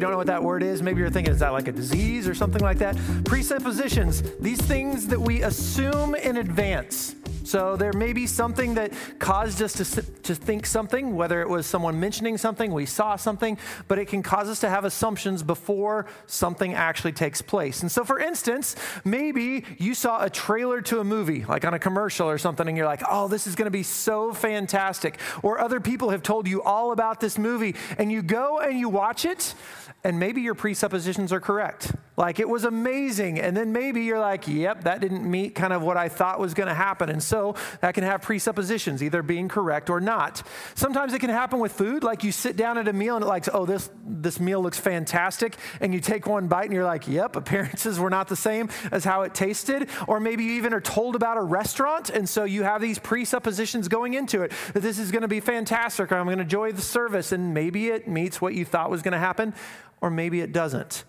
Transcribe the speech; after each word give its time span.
you 0.00 0.06
don't 0.06 0.12
know 0.12 0.16
what 0.16 0.28
that 0.28 0.42
word 0.42 0.62
is, 0.62 0.80
maybe 0.80 1.00
you're 1.00 1.10
thinking, 1.10 1.34
is 1.34 1.40
that 1.40 1.52
like 1.52 1.68
a 1.68 1.72
disease 1.72 2.26
or 2.26 2.34
something 2.34 2.62
like 2.62 2.78
that? 2.78 2.96
Presuppositions, 3.26 4.22
these 4.40 4.58
things 4.58 5.06
that 5.08 5.20
we 5.20 5.42
assume 5.42 6.14
in 6.14 6.38
advance. 6.38 7.14
So 7.44 7.76
there 7.76 7.92
may 7.92 8.12
be 8.12 8.26
something 8.26 8.74
that 8.74 8.92
caused 9.18 9.60
us 9.60 9.72
to, 9.72 10.02
to 10.02 10.34
think 10.34 10.66
something, 10.66 11.16
whether 11.16 11.42
it 11.42 11.48
was 11.48 11.66
someone 11.66 11.98
mentioning 11.98 12.38
something, 12.38 12.72
we 12.72 12.86
saw 12.86 13.16
something, 13.16 13.58
but 13.88 13.98
it 13.98 14.06
can 14.06 14.22
cause 14.22 14.48
us 14.48 14.60
to 14.60 14.70
have 14.70 14.84
assumptions 14.84 15.42
before 15.42 16.06
something 16.26 16.74
actually 16.74 17.12
takes 17.12 17.42
place. 17.42 17.82
And 17.82 17.90
so, 17.90 18.04
for 18.04 18.20
instance, 18.20 18.76
maybe 19.04 19.64
you 19.78 19.94
saw 19.94 20.22
a 20.22 20.30
trailer 20.30 20.80
to 20.82 21.00
a 21.00 21.04
movie, 21.04 21.44
like 21.44 21.64
on 21.64 21.74
a 21.74 21.78
commercial 21.78 22.28
or 22.28 22.38
something, 22.38 22.68
and 22.68 22.76
you're 22.76 22.86
like, 22.86 23.02
oh, 23.10 23.26
this 23.26 23.46
is 23.46 23.54
going 23.54 23.66
to 23.66 23.70
be 23.70 23.82
so 23.82 24.32
fantastic. 24.32 25.18
Or 25.42 25.58
other 25.58 25.80
people 25.80 26.10
have 26.10 26.22
told 26.22 26.46
you 26.46 26.62
all 26.62 26.92
about 26.92 27.20
this 27.20 27.36
movie, 27.36 27.74
and 27.98 28.12
you 28.12 28.22
go 28.22 28.60
and 28.60 28.78
you 28.78 28.88
watch 28.88 29.24
it, 29.24 29.54
and 30.04 30.18
maybe 30.18 30.40
your 30.40 30.54
presuppositions 30.54 31.32
are 31.32 31.40
correct. 31.40 31.92
Like 32.20 32.38
it 32.38 32.46
was 32.46 32.64
amazing. 32.64 33.40
And 33.40 33.56
then 33.56 33.72
maybe 33.72 34.02
you're 34.02 34.20
like, 34.20 34.46
yep, 34.46 34.84
that 34.84 35.00
didn't 35.00 35.28
meet 35.28 35.54
kind 35.54 35.72
of 35.72 35.80
what 35.80 35.96
I 35.96 36.10
thought 36.10 36.38
was 36.38 36.52
going 36.52 36.66
to 36.68 36.74
happen. 36.74 37.08
And 37.08 37.22
so 37.22 37.54
that 37.80 37.94
can 37.94 38.04
have 38.04 38.20
presuppositions, 38.20 39.02
either 39.02 39.22
being 39.22 39.48
correct 39.48 39.88
or 39.88 40.02
not. 40.02 40.42
Sometimes 40.74 41.14
it 41.14 41.20
can 41.20 41.30
happen 41.30 41.60
with 41.60 41.72
food. 41.72 42.04
Like 42.04 42.22
you 42.22 42.30
sit 42.30 42.58
down 42.58 42.76
at 42.76 42.88
a 42.88 42.92
meal 42.92 43.16
and 43.16 43.24
it 43.24 43.26
like, 43.26 43.46
oh, 43.54 43.64
this, 43.64 43.88
this 44.06 44.38
meal 44.38 44.60
looks 44.60 44.78
fantastic. 44.78 45.56
And 45.80 45.94
you 45.94 46.00
take 46.00 46.26
one 46.26 46.46
bite 46.46 46.64
and 46.64 46.74
you're 46.74 46.84
like, 46.84 47.08
yep, 47.08 47.36
appearances 47.36 47.98
were 47.98 48.10
not 48.10 48.28
the 48.28 48.36
same 48.36 48.68
as 48.92 49.02
how 49.02 49.22
it 49.22 49.32
tasted. 49.32 49.88
Or 50.06 50.20
maybe 50.20 50.44
you 50.44 50.52
even 50.52 50.74
are 50.74 50.80
told 50.82 51.16
about 51.16 51.38
a 51.38 51.42
restaurant. 51.42 52.10
And 52.10 52.28
so 52.28 52.44
you 52.44 52.64
have 52.64 52.82
these 52.82 52.98
presuppositions 52.98 53.88
going 53.88 54.12
into 54.12 54.42
it 54.42 54.52
that 54.74 54.80
this 54.80 54.98
is 54.98 55.10
going 55.10 55.22
to 55.22 55.28
be 55.28 55.40
fantastic 55.40 56.12
or 56.12 56.16
I'm 56.16 56.26
going 56.26 56.36
to 56.36 56.42
enjoy 56.42 56.72
the 56.72 56.82
service. 56.82 57.32
And 57.32 57.54
maybe 57.54 57.88
it 57.88 58.08
meets 58.08 58.42
what 58.42 58.52
you 58.52 58.66
thought 58.66 58.90
was 58.90 59.00
going 59.00 59.12
to 59.12 59.18
happen 59.18 59.54
or 60.02 60.10
maybe 60.10 60.42
it 60.42 60.52
doesn't. 60.52 61.04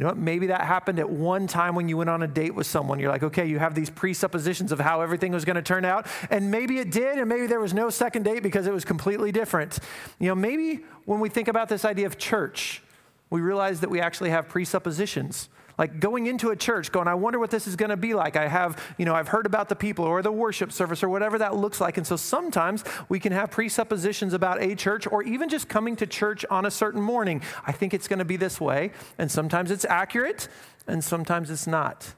You 0.00 0.06
know? 0.06 0.14
Maybe 0.14 0.46
that 0.46 0.62
happened 0.62 0.98
at 0.98 1.10
one 1.10 1.46
time 1.46 1.74
when 1.74 1.86
you 1.86 1.98
went 1.98 2.08
on 2.08 2.22
a 2.22 2.26
date 2.26 2.54
with 2.54 2.66
someone. 2.66 2.98
You're 2.98 3.10
like, 3.10 3.22
okay, 3.22 3.44
you 3.44 3.58
have 3.58 3.74
these 3.74 3.90
presuppositions 3.90 4.72
of 4.72 4.80
how 4.80 5.02
everything 5.02 5.30
was 5.30 5.44
going 5.44 5.56
to 5.56 5.62
turn 5.62 5.84
out. 5.84 6.06
And 6.30 6.50
maybe 6.50 6.78
it 6.78 6.90
did, 6.90 7.18
and 7.18 7.28
maybe 7.28 7.46
there 7.46 7.60
was 7.60 7.74
no 7.74 7.90
second 7.90 8.22
date 8.22 8.42
because 8.42 8.66
it 8.66 8.72
was 8.72 8.82
completely 8.82 9.30
different. 9.30 9.78
You 10.18 10.28
know, 10.28 10.34
maybe 10.34 10.84
when 11.04 11.20
we 11.20 11.28
think 11.28 11.48
about 11.48 11.68
this 11.68 11.84
idea 11.84 12.06
of 12.06 12.16
church, 12.16 12.82
we 13.28 13.42
realize 13.42 13.80
that 13.80 13.90
we 13.90 14.00
actually 14.00 14.30
have 14.30 14.48
presuppositions 14.48 15.50
like 15.80 15.98
going 15.98 16.26
into 16.26 16.50
a 16.50 16.56
church 16.56 16.92
going 16.92 17.08
i 17.08 17.14
wonder 17.14 17.38
what 17.38 17.50
this 17.50 17.66
is 17.66 17.74
going 17.74 17.88
to 17.88 17.96
be 17.96 18.12
like. 18.12 18.36
I 18.36 18.46
have 18.46 18.80
you 18.98 19.06
know 19.06 19.14
i've 19.14 19.28
heard 19.28 19.46
about 19.46 19.70
the 19.70 19.74
people 19.74 20.04
or 20.04 20.20
the 20.20 20.30
worship 20.30 20.70
service 20.70 21.02
or 21.02 21.08
whatever 21.08 21.38
that 21.38 21.56
looks 21.56 21.80
like. 21.80 21.96
And 21.96 22.06
so 22.06 22.16
sometimes 22.16 22.84
we 23.08 23.18
can 23.18 23.32
have 23.32 23.50
presuppositions 23.50 24.34
about 24.34 24.62
a 24.62 24.76
church 24.76 25.06
or 25.10 25.22
even 25.22 25.48
just 25.48 25.68
coming 25.68 25.96
to 25.96 26.06
church 26.06 26.44
on 26.50 26.66
a 26.66 26.70
certain 26.70 27.00
morning. 27.00 27.42
I 27.66 27.72
think 27.72 27.94
it's 27.94 28.06
going 28.06 28.18
to 28.18 28.24
be 28.26 28.36
this 28.36 28.60
way 28.60 28.92
and 29.18 29.30
sometimes 29.30 29.70
it's 29.70 29.86
accurate 29.86 30.48
and 30.86 31.02
sometimes 31.02 31.50
it's 31.50 31.66
not. 31.66 32.14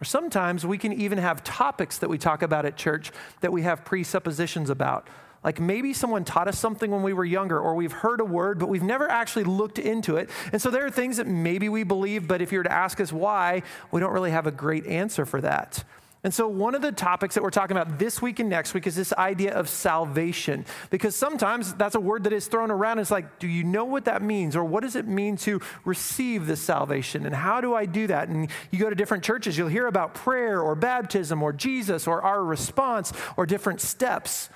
Or 0.00 0.04
sometimes 0.04 0.66
we 0.66 0.76
can 0.76 0.92
even 0.92 1.16
have 1.16 1.42
topics 1.42 1.96
that 1.98 2.10
we 2.10 2.18
talk 2.18 2.42
about 2.42 2.66
at 2.66 2.76
church 2.76 3.12
that 3.40 3.50
we 3.50 3.62
have 3.62 3.84
presuppositions 3.86 4.68
about 4.68 5.08
like 5.44 5.60
maybe 5.60 5.92
someone 5.92 6.24
taught 6.24 6.48
us 6.48 6.58
something 6.58 6.90
when 6.90 7.02
we 7.02 7.12
were 7.12 7.24
younger, 7.24 7.60
or 7.60 7.74
we've 7.74 7.92
heard 7.92 8.20
a 8.20 8.24
word, 8.24 8.58
but 8.58 8.68
we've 8.68 8.82
never 8.82 9.08
actually 9.10 9.44
looked 9.44 9.78
into 9.78 10.16
it. 10.16 10.30
And 10.52 10.60
so 10.60 10.70
there 10.70 10.86
are 10.86 10.90
things 10.90 11.18
that 11.18 11.26
maybe 11.26 11.68
we 11.68 11.84
believe, 11.84 12.26
but 12.26 12.40
if 12.40 12.50
you 12.50 12.58
were 12.58 12.64
to 12.64 12.72
ask 12.72 12.98
us 13.00 13.12
why, 13.12 13.62
we 13.92 14.00
don't 14.00 14.12
really 14.12 14.30
have 14.30 14.46
a 14.46 14.50
great 14.50 14.86
answer 14.86 15.26
for 15.26 15.40
that. 15.42 15.84
And 16.24 16.32
so, 16.32 16.48
one 16.48 16.74
of 16.74 16.80
the 16.80 16.90
topics 16.90 17.34
that 17.34 17.42
we're 17.42 17.50
talking 17.50 17.76
about 17.76 17.98
this 17.98 18.22
week 18.22 18.38
and 18.38 18.48
next 18.48 18.72
week 18.72 18.86
is 18.86 18.96
this 18.96 19.12
idea 19.12 19.52
of 19.52 19.68
salvation. 19.68 20.64
Because 20.88 21.14
sometimes 21.14 21.74
that's 21.74 21.96
a 21.96 22.00
word 22.00 22.24
that 22.24 22.32
is 22.32 22.46
thrown 22.46 22.70
around. 22.70 22.98
It's 22.98 23.10
like, 23.10 23.38
do 23.38 23.46
you 23.46 23.62
know 23.62 23.84
what 23.84 24.06
that 24.06 24.22
means? 24.22 24.56
Or 24.56 24.64
what 24.64 24.82
does 24.82 24.96
it 24.96 25.06
mean 25.06 25.36
to 25.38 25.60
receive 25.84 26.46
this 26.46 26.62
salvation? 26.62 27.26
And 27.26 27.34
how 27.34 27.60
do 27.60 27.74
I 27.74 27.84
do 27.84 28.06
that? 28.06 28.28
And 28.28 28.48
you 28.70 28.78
go 28.78 28.88
to 28.88 28.96
different 28.96 29.22
churches, 29.22 29.58
you'll 29.58 29.68
hear 29.68 29.86
about 29.86 30.14
prayer 30.14 30.62
or 30.62 30.74
baptism 30.74 31.42
or 31.42 31.52
Jesus 31.52 32.06
or 32.06 32.22
our 32.22 32.42
response 32.42 33.12
or 33.36 33.44
different 33.44 33.82
steps 33.82 34.48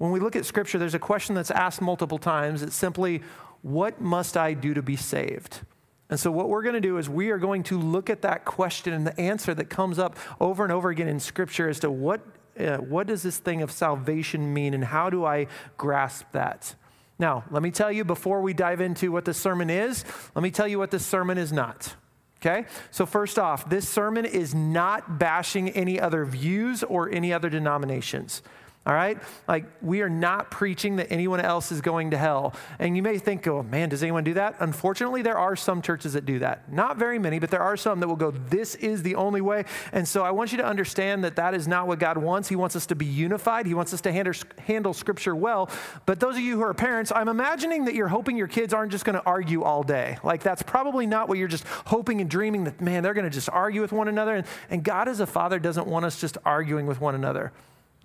when 0.00 0.12
we 0.12 0.18
look 0.18 0.34
at 0.34 0.46
Scripture, 0.46 0.78
there's 0.78 0.94
a 0.94 0.98
question 0.98 1.34
that's 1.34 1.50
asked 1.50 1.82
multiple 1.82 2.16
times. 2.16 2.62
It's 2.62 2.74
simply, 2.74 3.20
What 3.60 4.00
must 4.00 4.34
I 4.34 4.54
do 4.54 4.72
to 4.72 4.80
be 4.80 4.96
saved? 4.96 5.60
And 6.08 6.18
so, 6.18 6.30
what 6.30 6.48
we're 6.48 6.62
going 6.62 6.74
to 6.74 6.80
do 6.80 6.96
is 6.96 7.10
we 7.10 7.28
are 7.28 7.36
going 7.36 7.62
to 7.64 7.78
look 7.78 8.08
at 8.08 8.22
that 8.22 8.46
question 8.46 8.94
and 8.94 9.06
the 9.06 9.20
answer 9.20 9.52
that 9.52 9.68
comes 9.68 9.98
up 9.98 10.16
over 10.40 10.64
and 10.64 10.72
over 10.72 10.88
again 10.88 11.06
in 11.06 11.20
Scripture 11.20 11.68
as 11.68 11.80
to 11.80 11.90
what, 11.90 12.22
uh, 12.58 12.78
what 12.78 13.08
does 13.08 13.22
this 13.22 13.36
thing 13.36 13.60
of 13.60 13.70
salvation 13.70 14.54
mean 14.54 14.72
and 14.72 14.84
how 14.84 15.10
do 15.10 15.26
I 15.26 15.48
grasp 15.76 16.32
that? 16.32 16.74
Now, 17.18 17.44
let 17.50 17.62
me 17.62 17.70
tell 17.70 17.92
you 17.92 18.02
before 18.02 18.40
we 18.40 18.54
dive 18.54 18.80
into 18.80 19.12
what 19.12 19.26
the 19.26 19.34
sermon 19.34 19.68
is, 19.68 20.06
let 20.34 20.42
me 20.42 20.50
tell 20.50 20.66
you 20.66 20.78
what 20.78 20.90
this 20.90 21.04
sermon 21.04 21.36
is 21.36 21.52
not. 21.52 21.94
Okay? 22.38 22.64
So, 22.90 23.04
first 23.04 23.38
off, 23.38 23.68
this 23.68 23.86
sermon 23.86 24.24
is 24.24 24.54
not 24.54 25.18
bashing 25.18 25.68
any 25.68 26.00
other 26.00 26.24
views 26.24 26.82
or 26.82 27.10
any 27.10 27.34
other 27.34 27.50
denominations. 27.50 28.40
All 28.86 28.94
right? 28.94 29.18
Like, 29.46 29.66
we 29.82 30.00
are 30.00 30.08
not 30.08 30.50
preaching 30.50 30.96
that 30.96 31.12
anyone 31.12 31.38
else 31.38 31.70
is 31.70 31.82
going 31.82 32.12
to 32.12 32.18
hell. 32.18 32.54
And 32.78 32.96
you 32.96 33.02
may 33.02 33.18
think, 33.18 33.46
oh 33.46 33.62
man, 33.62 33.90
does 33.90 34.02
anyone 34.02 34.24
do 34.24 34.34
that? 34.34 34.56
Unfortunately, 34.58 35.20
there 35.20 35.36
are 35.36 35.54
some 35.54 35.82
churches 35.82 36.14
that 36.14 36.24
do 36.24 36.38
that. 36.38 36.72
Not 36.72 36.96
very 36.96 37.18
many, 37.18 37.38
but 37.38 37.50
there 37.50 37.60
are 37.60 37.76
some 37.76 38.00
that 38.00 38.08
will 38.08 38.16
go, 38.16 38.30
this 38.30 38.76
is 38.76 39.02
the 39.02 39.16
only 39.16 39.42
way. 39.42 39.66
And 39.92 40.08
so 40.08 40.24
I 40.24 40.30
want 40.30 40.52
you 40.52 40.58
to 40.58 40.64
understand 40.64 41.22
that 41.24 41.36
that 41.36 41.52
is 41.52 41.68
not 41.68 41.88
what 41.88 41.98
God 41.98 42.16
wants. 42.16 42.48
He 42.48 42.56
wants 42.56 42.74
us 42.74 42.86
to 42.86 42.94
be 42.94 43.04
unified, 43.04 43.66
He 43.66 43.74
wants 43.74 43.92
us 43.92 44.00
to 44.00 44.12
handle, 44.12 44.32
handle 44.66 44.94
Scripture 44.94 45.36
well. 45.36 45.68
But 46.06 46.18
those 46.18 46.36
of 46.36 46.40
you 46.40 46.56
who 46.56 46.62
are 46.62 46.72
parents, 46.72 47.12
I'm 47.14 47.28
imagining 47.28 47.84
that 47.84 47.94
you're 47.94 48.08
hoping 48.08 48.38
your 48.38 48.48
kids 48.48 48.72
aren't 48.72 48.92
just 48.92 49.04
going 49.04 49.18
to 49.18 49.24
argue 49.26 49.62
all 49.62 49.82
day. 49.82 50.16
Like, 50.24 50.42
that's 50.42 50.62
probably 50.62 51.06
not 51.06 51.28
what 51.28 51.36
you're 51.36 51.48
just 51.48 51.66
hoping 51.84 52.22
and 52.22 52.30
dreaming 52.30 52.64
that, 52.64 52.80
man, 52.80 53.02
they're 53.02 53.14
going 53.14 53.24
to 53.24 53.30
just 53.30 53.50
argue 53.50 53.82
with 53.82 53.92
one 53.92 54.08
another. 54.08 54.36
And, 54.36 54.46
and 54.70 54.82
God, 54.82 55.06
as 55.06 55.20
a 55.20 55.26
father, 55.26 55.58
doesn't 55.58 55.86
want 55.86 56.06
us 56.06 56.18
just 56.18 56.38
arguing 56.46 56.86
with 56.86 56.98
one 56.98 57.14
another. 57.14 57.52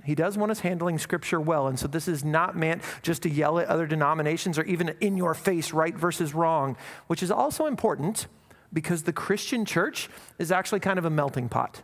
He 0.05 0.15
does 0.15 0.37
want 0.37 0.51
us 0.51 0.59
handling 0.59 0.99
scripture 0.99 1.41
well. 1.41 1.67
And 1.67 1.79
so 1.79 1.87
this 1.87 2.07
is 2.07 2.23
not 2.23 2.55
meant 2.55 2.83
just 3.01 3.23
to 3.23 3.29
yell 3.29 3.59
at 3.59 3.67
other 3.67 3.87
denominations 3.87 4.59
or 4.59 4.63
even 4.63 4.89
in 5.01 5.17
your 5.17 5.33
face, 5.33 5.73
right 5.73 5.95
versus 5.95 6.33
wrong, 6.33 6.77
which 7.07 7.23
is 7.23 7.31
also 7.31 7.65
important 7.65 8.27
because 8.71 9.03
the 9.03 9.13
Christian 9.13 9.65
church 9.65 10.09
is 10.37 10.51
actually 10.51 10.79
kind 10.79 10.99
of 10.99 11.05
a 11.05 11.09
melting 11.09 11.49
pot. 11.49 11.81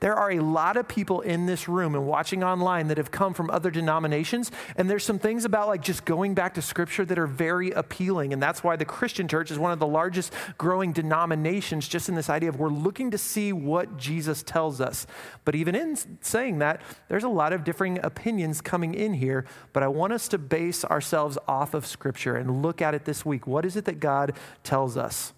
There 0.00 0.14
are 0.14 0.30
a 0.30 0.40
lot 0.40 0.76
of 0.76 0.88
people 0.88 1.20
in 1.20 1.46
this 1.46 1.68
room 1.68 1.94
and 1.94 2.06
watching 2.06 2.42
online 2.42 2.88
that 2.88 2.96
have 2.96 3.10
come 3.10 3.34
from 3.34 3.50
other 3.50 3.70
denominations. 3.70 4.50
And 4.76 4.88
there's 4.88 5.04
some 5.04 5.18
things 5.18 5.44
about 5.44 5.68
like 5.68 5.82
just 5.82 6.04
going 6.06 6.34
back 6.34 6.54
to 6.54 6.62
scripture 6.62 7.04
that 7.04 7.18
are 7.18 7.26
very 7.26 7.70
appealing. 7.70 8.32
And 8.32 8.42
that's 8.42 8.64
why 8.64 8.76
the 8.76 8.86
Christian 8.86 9.28
church 9.28 9.50
is 9.50 9.58
one 9.58 9.72
of 9.72 9.78
the 9.78 9.86
largest 9.86 10.32
growing 10.56 10.92
denominations, 10.92 11.86
just 11.86 12.08
in 12.08 12.14
this 12.14 12.30
idea 12.30 12.48
of 12.48 12.56
we're 12.56 12.68
looking 12.68 13.10
to 13.10 13.18
see 13.18 13.52
what 13.52 13.98
Jesus 13.98 14.42
tells 14.42 14.80
us. 14.80 15.06
But 15.44 15.54
even 15.54 15.74
in 15.74 15.96
saying 16.22 16.58
that, 16.60 16.80
there's 17.08 17.24
a 17.24 17.28
lot 17.28 17.52
of 17.52 17.62
differing 17.62 17.98
opinions 18.02 18.62
coming 18.62 18.94
in 18.94 19.14
here. 19.14 19.44
But 19.72 19.82
I 19.82 19.88
want 19.88 20.14
us 20.14 20.28
to 20.28 20.38
base 20.38 20.84
ourselves 20.84 21.36
off 21.46 21.74
of 21.74 21.86
scripture 21.86 22.36
and 22.36 22.62
look 22.62 22.80
at 22.80 22.94
it 22.94 23.04
this 23.04 23.26
week. 23.26 23.46
What 23.46 23.66
is 23.66 23.76
it 23.76 23.84
that 23.84 24.00
God 24.00 24.34
tells 24.64 24.96
us? 24.96 25.34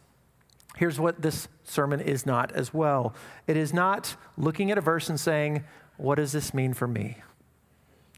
Here's 0.77 0.99
what 0.99 1.21
this 1.21 1.49
sermon 1.65 2.01
is 2.01 2.25
not 2.25 2.53
as 2.53 2.73
well 2.73 3.15
it 3.47 3.57
is 3.57 3.73
not 3.73 4.17
looking 4.37 4.71
at 4.71 4.79
a 4.79 4.81
verse 4.81 5.09
and 5.09 5.19
saying, 5.21 5.65
What 5.97 6.17
does 6.17 6.33
this 6.33 6.55
mean 6.55 6.75
for 6.75 6.87
me? 6.87 7.19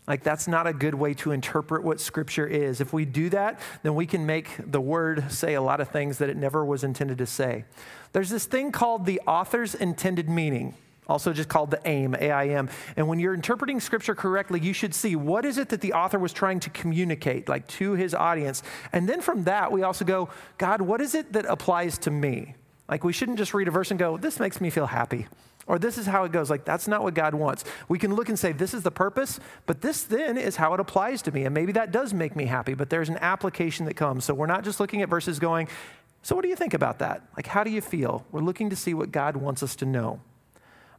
Like, 0.06 0.22
that's 0.22 0.46
not 0.46 0.66
a 0.66 0.74
good 0.74 0.94
way 0.94 1.14
to 1.14 1.30
interpret 1.30 1.82
what 1.82 1.98
Scripture 1.98 2.46
is. 2.46 2.82
If 2.82 2.92
we 2.92 3.06
do 3.06 3.30
that, 3.30 3.58
then 3.82 3.94
we 3.94 4.04
can 4.04 4.26
make 4.26 4.50
the 4.58 4.80
Word 4.80 5.32
say 5.32 5.54
a 5.54 5.62
lot 5.62 5.80
of 5.80 5.88
things 5.88 6.18
that 6.18 6.28
it 6.28 6.36
never 6.36 6.62
was 6.62 6.84
intended 6.84 7.16
to 7.18 7.26
say. 7.26 7.64
There's 8.12 8.28
this 8.28 8.44
thing 8.44 8.70
called 8.70 9.06
the 9.06 9.20
author's 9.26 9.74
intended 9.74 10.28
meaning 10.28 10.74
also 11.06 11.32
just 11.32 11.48
called 11.48 11.70
the 11.70 11.80
aim 11.86 12.16
aim 12.18 12.68
and 12.96 13.08
when 13.08 13.18
you're 13.18 13.34
interpreting 13.34 13.80
scripture 13.80 14.14
correctly 14.14 14.60
you 14.60 14.72
should 14.72 14.94
see 14.94 15.16
what 15.16 15.44
is 15.44 15.58
it 15.58 15.68
that 15.68 15.80
the 15.80 15.92
author 15.92 16.18
was 16.18 16.32
trying 16.32 16.60
to 16.60 16.70
communicate 16.70 17.48
like 17.48 17.66
to 17.66 17.92
his 17.92 18.14
audience. 18.14 18.62
And 18.92 19.08
then 19.08 19.20
from 19.20 19.44
that 19.44 19.72
we 19.72 19.82
also 19.82 20.04
go 20.04 20.30
god 20.58 20.80
what 20.80 21.00
is 21.00 21.14
it 21.14 21.32
that 21.32 21.44
applies 21.46 21.98
to 21.98 22.10
me? 22.10 22.54
Like 22.88 23.04
we 23.04 23.12
shouldn't 23.12 23.38
just 23.38 23.54
read 23.54 23.68
a 23.68 23.70
verse 23.70 23.90
and 23.90 23.98
go 23.98 24.16
this 24.16 24.40
makes 24.40 24.60
me 24.60 24.70
feel 24.70 24.86
happy 24.86 25.26
or 25.66 25.78
this 25.78 25.96
is 25.96 26.04
how 26.06 26.24
it 26.24 26.32
goes. 26.32 26.50
Like 26.50 26.64
that's 26.64 26.86
not 26.86 27.02
what 27.02 27.14
god 27.14 27.34
wants. 27.34 27.64
We 27.88 27.98
can 27.98 28.14
look 28.14 28.28
and 28.28 28.38
say 28.38 28.52
this 28.52 28.74
is 28.74 28.82
the 28.82 28.90
purpose 28.90 29.40
but 29.66 29.82
this 29.82 30.02
then 30.04 30.38
is 30.38 30.56
how 30.56 30.74
it 30.74 30.80
applies 30.80 31.22
to 31.22 31.32
me 31.32 31.44
and 31.44 31.54
maybe 31.54 31.72
that 31.72 31.92
does 31.92 32.14
make 32.14 32.34
me 32.36 32.46
happy 32.46 32.74
but 32.74 32.90
there's 32.90 33.08
an 33.08 33.18
application 33.18 33.86
that 33.86 33.94
comes. 33.94 34.24
So 34.24 34.34
we're 34.34 34.46
not 34.46 34.64
just 34.64 34.80
looking 34.80 35.02
at 35.02 35.08
verses 35.08 35.38
going 35.38 35.68
so 36.22 36.34
what 36.34 36.40
do 36.40 36.48
you 36.48 36.56
think 36.56 36.72
about 36.72 37.00
that? 37.00 37.22
Like 37.36 37.46
how 37.46 37.64
do 37.64 37.70
you 37.70 37.82
feel? 37.82 38.24
We're 38.32 38.40
looking 38.40 38.70
to 38.70 38.76
see 38.76 38.94
what 38.94 39.12
god 39.12 39.36
wants 39.36 39.62
us 39.62 39.76
to 39.76 39.86
know 39.86 40.20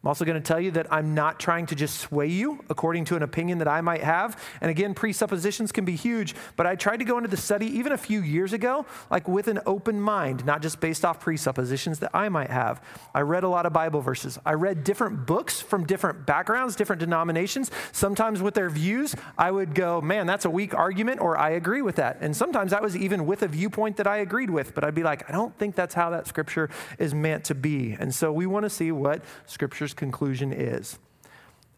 I'm 0.06 0.10
also 0.10 0.24
going 0.24 0.40
to 0.40 0.48
tell 0.48 0.60
you 0.60 0.69
that 0.72 0.86
I'm 0.94 1.16
not 1.16 1.40
trying 1.40 1.66
to 1.66 1.74
just 1.74 2.00
sway 2.00 2.28
you 2.28 2.63
according 2.69 3.06
to 3.06 3.16
an 3.16 3.24
opinion 3.24 3.57
that 3.57 3.68
I 3.68 3.81
might 3.81 4.04
have. 4.04 4.40
And 4.62 4.69
again, 4.69 4.94
presuppositions 4.94 5.72
can 5.72 5.84
be 5.84 5.96
huge, 5.96 6.36
but 6.56 6.68
I 6.68 6.75
tried 6.75 6.98
to 6.98 7.06
go 7.06 7.18
into 7.18 7.28
the 7.28 7.38
study 7.38 7.66
even 7.75 7.92
a 7.92 7.98
few 7.98 8.22
years 8.22 8.54
ago, 8.54 8.86
like 9.10 9.28
with 9.28 9.48
an 9.48 9.62
open 9.66 10.00
mind, 10.00 10.46
not 10.46 10.62
just 10.62 10.80
based 10.80 11.04
off 11.04 11.19
presuppositions 11.19 11.98
that 12.02 12.12
I 12.13 12.30
might 12.30 12.52
have. 12.52 12.84
I 13.16 13.22
read 13.22 13.44
a 13.44 13.50
lot 13.50 13.66
of 13.66 13.74
Bible 13.74 14.00
verses. 14.00 14.38
I 14.46 14.54
read 14.54 14.84
different 14.84 15.25
books 15.25 15.60
from 15.60 15.88
different 15.88 16.28
backgrounds, 16.28 16.75
different 16.75 17.00
denominations. 17.00 17.72
Sometimes 17.92 18.44
with 18.44 18.54
their 18.54 18.69
views, 18.69 19.16
I 19.40 19.50
would 19.50 19.74
go, 19.74 20.01
man, 20.01 20.28
that's 20.28 20.46
a 20.46 20.51
weak 20.51 20.75
argument, 20.75 21.19
or 21.19 21.36
I 21.36 21.50
agree 21.50 21.81
with 21.81 21.96
that. 21.96 22.18
And 22.22 22.38
sometimes 22.38 22.74
I 22.74 22.80
was 22.80 22.96
even 22.96 23.25
with 23.25 23.42
a 23.42 23.48
viewpoint 23.48 23.98
that 23.98 24.06
I 24.06 24.18
agreed 24.18 24.51
with, 24.51 24.75
but 24.75 24.84
I'd 24.84 24.94
be 24.94 25.01
like, 25.01 25.28
I 25.28 25.31
don't 25.31 25.58
think 25.58 25.74
that's 25.74 25.96
how 25.96 26.12
that 26.12 26.28
scripture 26.28 26.69
is 27.00 27.16
meant 27.16 27.46
to 27.46 27.56
be. 27.56 27.98
And 28.00 28.13
so 28.13 28.31
we 28.31 28.46
want 28.46 28.66
to 28.66 28.69
see 28.69 28.92
what 28.92 29.24
scripture's 29.48 29.94
conclusion 29.95 30.51
is. 30.51 31.00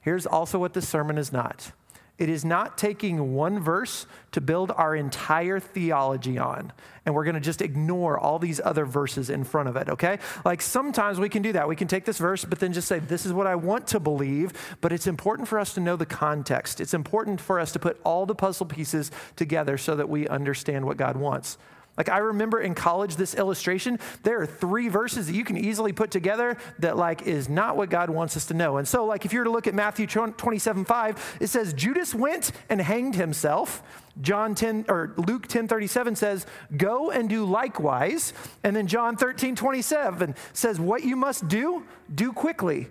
Here's 0.02 0.26
also 0.26 0.60
what 0.60 0.74
this 0.74 0.88
sermon 0.88 1.18
is 1.18 1.32
not 1.32 1.72
it 2.18 2.30
is 2.30 2.44
not 2.44 2.80
taking 2.80 3.36
one 3.36 3.60
verse 3.60 4.08
to 4.32 4.42
build 4.42 4.72
our 4.72 4.96
entire 4.96 5.60
theology 5.60 6.40
on, 6.40 6.74
and 7.06 7.14
we're 7.14 7.24
going 7.24 7.36
to 7.36 7.40
just 7.40 7.62
ignore 7.62 8.18
all 8.18 8.40
these 8.40 8.60
other 8.64 8.86
verses 8.86 9.30
in 9.30 9.44
front 9.44 9.70
of 9.70 9.76
it, 9.76 9.88
okay? 9.88 10.18
Like 10.44 10.64
sometimes 10.64 11.20
we 11.20 11.30
can 11.30 11.44
do 11.44 11.52
that. 11.54 11.68
We 11.68 11.76
can 11.76 11.88
take 11.88 12.06
this 12.06 12.18
verse, 12.18 12.44
but 12.44 12.60
then 12.60 12.74
just 12.74 12.88
say, 12.88 12.98
This 12.98 13.26
is 13.26 13.34
what 13.34 13.46
I 13.46 13.54
want 13.54 13.86
to 13.88 14.00
believe, 14.00 14.52
but 14.82 14.92
it's 14.92 15.06
important 15.06 15.48
for 15.48 15.60
us 15.60 15.76
to 15.76 15.80
know 15.80 15.96
the 15.96 16.08
context. 16.08 16.82
It's 16.82 16.96
important 16.96 17.40
for 17.40 17.60
us 17.60 17.72
to 17.74 17.80
put 17.80 18.02
all 18.04 18.26
the 18.26 18.36
puzzle 18.36 18.66
pieces 18.66 19.12
together 19.36 19.78
so 19.78 19.96
that 19.96 20.10
we 20.10 20.28
understand 20.28 20.86
what 20.86 20.98
God 20.98 21.18
wants. 21.18 21.60
Like 21.98 22.10
I 22.10 22.20
remember 22.20 22.62
in 22.62 22.76
college 22.76 23.16
this 23.16 23.34
illustration, 23.34 24.00
there 24.22 24.40
are 24.40 24.46
three 24.46 24.88
verses 24.88 25.28
that 25.28 25.34
you 25.34 25.44
can 25.44 25.58
easily 25.58 25.92
put 25.92 26.12
together 26.12 26.58
that 26.80 26.96
like 26.96 27.24
is 27.24 27.50
not 27.50 27.76
what 27.76 27.90
God 27.90 28.12
wants 28.12 28.38
us 28.38 28.46
to 28.48 28.54
know. 28.54 28.78
And 28.78 28.88
so 28.88 29.06
like 29.06 29.26
if 29.26 29.34
you 29.34 29.40
were 29.40 29.46
to 29.46 29.52
look 29.52 29.66
at 29.66 29.74
Matthew 29.74 30.06
27, 30.06 30.86
5, 30.86 31.38
it 31.42 31.48
says 31.48 31.74
Judas 31.74 32.14
went 32.14 32.52
and 32.70 32.80
hanged 32.80 33.16
himself. 33.16 33.82
John 34.22 34.56
10 34.56 34.86
or 34.90 35.14
Luke 35.18 35.48
10 35.48 35.68
37 35.68 36.16
says, 36.16 36.46
Go 36.76 37.12
and 37.12 37.28
do 37.28 37.46
likewise. 37.46 38.34
And 38.64 38.76
then 38.76 38.88
John 38.88 39.18
13 39.18 39.56
27 39.56 40.36
says, 40.54 40.80
What 40.80 41.04
you 41.04 41.16
must 41.16 41.48
do, 41.48 41.84
do 42.14 42.32
quickly. 42.32 42.88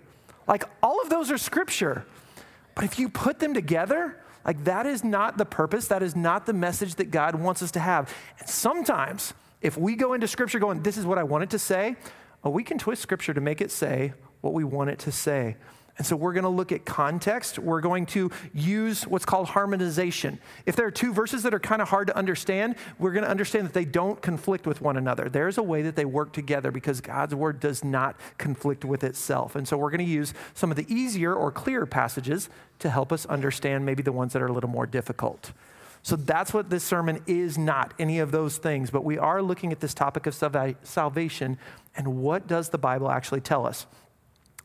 Like 0.47 0.65
all 0.83 1.01
of 1.01 1.09
those 1.09 1.31
are 1.31 1.37
scripture. 1.37 2.05
But 2.75 2.85
if 2.85 2.99
you 2.99 3.09
put 3.09 3.39
them 3.39 3.53
together, 3.53 4.17
like, 4.47 4.63
that 4.63 4.85
is 4.85 5.03
not 5.03 5.37
the 5.37 5.45
purpose. 5.45 5.89
That 5.89 6.01
is 6.01 6.15
not 6.15 6.45
the 6.45 6.53
message 6.53 6.95
that 6.95 7.11
God 7.11 7.35
wants 7.35 7.61
us 7.61 7.71
to 7.71 7.79
have. 7.79 8.13
And 8.39 8.49
sometimes, 8.49 9.33
if 9.61 9.77
we 9.77 9.95
go 9.95 10.13
into 10.13 10.27
Scripture 10.27 10.57
going, 10.57 10.81
this 10.81 10.97
is 10.97 11.05
what 11.05 11.17
I 11.17 11.23
want 11.23 11.43
it 11.43 11.49
to 11.51 11.59
say, 11.59 11.97
oh, 12.43 12.49
we 12.49 12.63
can 12.63 12.77
twist 12.77 13.01
Scripture 13.01 13.33
to 13.33 13.41
make 13.41 13.59
it 13.59 13.71
say 13.71 14.13
what 14.41 14.53
we 14.53 14.63
want 14.63 14.89
it 14.89 14.99
to 14.99 15.11
say. 15.11 15.57
And 15.97 16.05
so 16.05 16.15
we're 16.15 16.33
going 16.33 16.43
to 16.43 16.49
look 16.49 16.71
at 16.71 16.85
context. 16.85 17.57
We're 17.57 17.81
going 17.81 18.05
to 18.07 18.29
use 18.53 19.07
what's 19.07 19.25
called 19.25 19.47
harmonization. 19.47 20.39
If 20.65 20.75
there 20.75 20.85
are 20.85 20.91
two 20.91 21.11
verses 21.11 21.43
that 21.43 21.53
are 21.53 21.59
kind 21.59 21.81
of 21.81 21.89
hard 21.89 22.07
to 22.07 22.15
understand, 22.15 22.75
we're 22.99 23.13
going 23.13 23.23
to 23.23 23.29
understand 23.29 23.65
that 23.65 23.73
they 23.73 23.85
don't 23.85 24.21
conflict 24.21 24.67
with 24.67 24.79
one 24.79 24.97
another. 24.97 25.27
There's 25.27 25.57
a 25.57 25.63
way 25.63 25.81
that 25.81 25.95
they 25.95 26.05
work 26.05 26.33
together 26.33 26.71
because 26.71 27.01
God's 27.01 27.33
word 27.33 27.59
does 27.59 27.83
not 27.83 28.15
conflict 28.37 28.85
with 28.85 29.03
itself. 29.03 29.55
And 29.55 29.67
so 29.67 29.75
we're 29.75 29.89
going 29.89 30.05
to 30.05 30.11
use 30.11 30.35
some 30.53 30.69
of 30.69 30.77
the 30.77 30.85
easier 30.93 31.33
or 31.33 31.51
clearer 31.51 31.87
passages 31.87 32.49
to 32.79 32.91
help 32.91 33.11
us 33.11 33.25
understand 33.25 33.85
maybe 33.85 34.03
the 34.03 34.11
ones 34.11 34.33
that 34.33 34.41
are 34.41 34.47
a 34.47 34.53
little 34.53 34.69
more 34.69 34.85
difficult. 34.85 35.51
So 36.03 36.15
that's 36.15 36.53
what 36.53 36.69
this 36.69 36.83
sermon 36.83 37.23
is 37.25 37.57
not, 37.57 37.93
any 37.97 38.19
of 38.19 38.31
those 38.31 38.57
things. 38.57 38.91
But 38.91 39.03
we 39.03 39.17
are 39.17 39.41
looking 39.41 39.71
at 39.71 39.79
this 39.79 39.95
topic 39.95 40.27
of 40.27 40.35
salvation 40.83 41.57
and 41.95 42.21
what 42.21 42.47
does 42.47 42.69
the 42.69 42.77
Bible 42.77 43.09
actually 43.09 43.41
tell 43.41 43.65
us? 43.65 43.87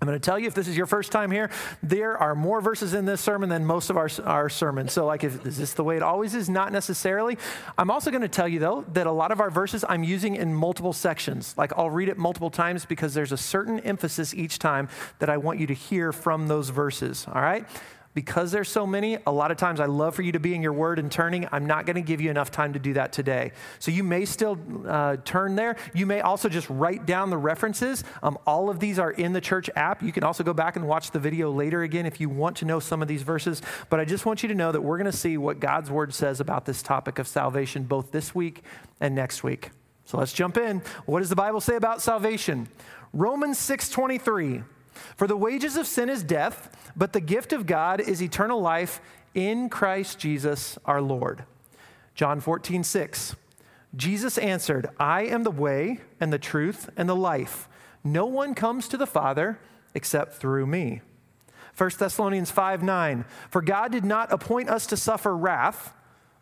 I'm 0.02 0.08
going 0.08 0.18
to 0.18 0.24
tell 0.24 0.36
you, 0.36 0.48
if 0.48 0.54
this 0.54 0.66
is 0.66 0.76
your 0.76 0.86
first 0.86 1.12
time 1.12 1.30
here, 1.30 1.48
there 1.80 2.18
are 2.18 2.34
more 2.34 2.60
verses 2.60 2.92
in 2.92 3.04
this 3.04 3.20
sermon 3.20 3.48
than 3.48 3.64
most 3.64 3.88
of 3.88 3.96
our, 3.96 4.10
our 4.24 4.48
sermons. 4.48 4.92
So, 4.92 5.06
like, 5.06 5.22
if, 5.22 5.46
is 5.46 5.58
this 5.58 5.74
the 5.74 5.84
way 5.84 5.94
it 5.94 6.02
always 6.02 6.34
is? 6.34 6.48
Not 6.48 6.72
necessarily. 6.72 7.38
I'm 7.78 7.88
also 7.88 8.10
going 8.10 8.22
to 8.22 8.28
tell 8.28 8.48
you, 8.48 8.58
though, 8.58 8.84
that 8.94 9.06
a 9.06 9.12
lot 9.12 9.30
of 9.30 9.38
our 9.38 9.48
verses 9.48 9.84
I'm 9.88 10.02
using 10.02 10.34
in 10.34 10.52
multiple 10.54 10.92
sections. 10.92 11.54
Like, 11.56 11.72
I'll 11.78 11.88
read 11.88 12.08
it 12.08 12.18
multiple 12.18 12.50
times 12.50 12.84
because 12.84 13.14
there's 13.14 13.30
a 13.30 13.36
certain 13.36 13.78
emphasis 13.78 14.34
each 14.34 14.58
time 14.58 14.88
that 15.20 15.30
I 15.30 15.36
want 15.36 15.60
you 15.60 15.68
to 15.68 15.74
hear 15.74 16.10
from 16.10 16.48
those 16.48 16.70
verses. 16.70 17.24
All 17.32 17.40
right? 17.40 17.64
Because 18.14 18.52
there's 18.52 18.68
so 18.68 18.86
many, 18.86 19.18
a 19.26 19.32
lot 19.32 19.50
of 19.50 19.56
times 19.56 19.80
I 19.80 19.86
love 19.86 20.14
for 20.14 20.22
you 20.22 20.32
to 20.32 20.40
be 20.40 20.54
in 20.54 20.62
your 20.62 20.72
word 20.72 20.98
and 20.98 21.10
turning. 21.10 21.48
I'm 21.50 21.66
not 21.66 21.86
going 21.86 21.96
to 21.96 22.02
give 22.02 22.20
you 22.20 22.30
enough 22.30 22.50
time 22.50 22.74
to 22.74 22.78
do 22.78 22.92
that 22.94 23.12
today. 23.12 23.52
So 23.78 23.90
you 23.90 24.04
may 24.04 24.24
still 24.24 24.58
uh, 24.86 25.16
turn 25.24 25.56
there. 25.56 25.76
You 25.94 26.04
may 26.04 26.20
also 26.20 26.48
just 26.48 26.68
write 26.68 27.06
down 27.06 27.30
the 27.30 27.38
references. 27.38 28.04
Um, 28.22 28.38
all 28.46 28.68
of 28.68 28.80
these 28.80 28.98
are 28.98 29.10
in 29.10 29.32
the 29.32 29.40
church 29.40 29.70
app. 29.76 30.02
You 30.02 30.12
can 30.12 30.24
also 30.24 30.44
go 30.44 30.52
back 30.52 30.76
and 30.76 30.86
watch 30.86 31.10
the 31.10 31.18
video 31.18 31.50
later 31.50 31.82
again 31.82 32.04
if 32.04 32.20
you 32.20 32.28
want 32.28 32.56
to 32.58 32.64
know 32.64 32.80
some 32.80 33.00
of 33.00 33.08
these 33.08 33.22
verses. 33.22 33.62
But 33.88 34.00
I 34.00 34.04
just 34.04 34.26
want 34.26 34.42
you 34.42 34.48
to 34.50 34.54
know 34.54 34.72
that 34.72 34.82
we're 34.82 34.98
going 34.98 35.10
to 35.10 35.16
see 35.16 35.38
what 35.38 35.58
God's 35.58 35.90
word 35.90 36.12
says 36.12 36.40
about 36.40 36.66
this 36.66 36.82
topic 36.82 37.18
of 37.18 37.26
salvation 37.26 37.84
both 37.84 38.12
this 38.12 38.34
week 38.34 38.62
and 39.00 39.14
next 39.14 39.42
week. 39.42 39.70
So 40.04 40.18
let's 40.18 40.32
jump 40.32 40.58
in. 40.58 40.82
What 41.06 41.20
does 41.20 41.30
the 41.30 41.36
Bible 41.36 41.60
say 41.60 41.76
about 41.76 42.02
salvation? 42.02 42.68
Romans 43.12 43.58
6:23. 43.58 44.64
For 45.16 45.26
the 45.26 45.36
wages 45.36 45.76
of 45.76 45.86
sin 45.86 46.08
is 46.08 46.22
death, 46.22 46.92
but 46.96 47.12
the 47.12 47.20
gift 47.20 47.52
of 47.52 47.66
God 47.66 48.00
is 48.00 48.22
eternal 48.22 48.60
life 48.60 49.00
in 49.34 49.68
Christ 49.68 50.18
Jesus 50.18 50.78
our 50.84 51.00
Lord. 51.00 51.44
John 52.14 52.40
14, 52.40 52.84
6. 52.84 53.36
Jesus 53.94 54.38
answered, 54.38 54.88
I 54.98 55.22
am 55.22 55.42
the 55.42 55.50
way 55.50 56.00
and 56.20 56.32
the 56.32 56.38
truth 56.38 56.88
and 56.96 57.08
the 57.08 57.16
life. 57.16 57.68
No 58.04 58.26
one 58.26 58.54
comes 58.54 58.88
to 58.88 58.96
the 58.96 59.06
Father 59.06 59.58
except 59.94 60.34
through 60.34 60.66
me. 60.66 61.02
1 61.76 61.90
Thessalonians 61.98 62.50
5 62.50 62.82
9. 62.82 63.24
For 63.50 63.62
God 63.62 63.92
did 63.92 64.04
not 64.04 64.32
appoint 64.32 64.68
us 64.68 64.86
to 64.86 64.96
suffer 64.96 65.36
wrath, 65.36 65.94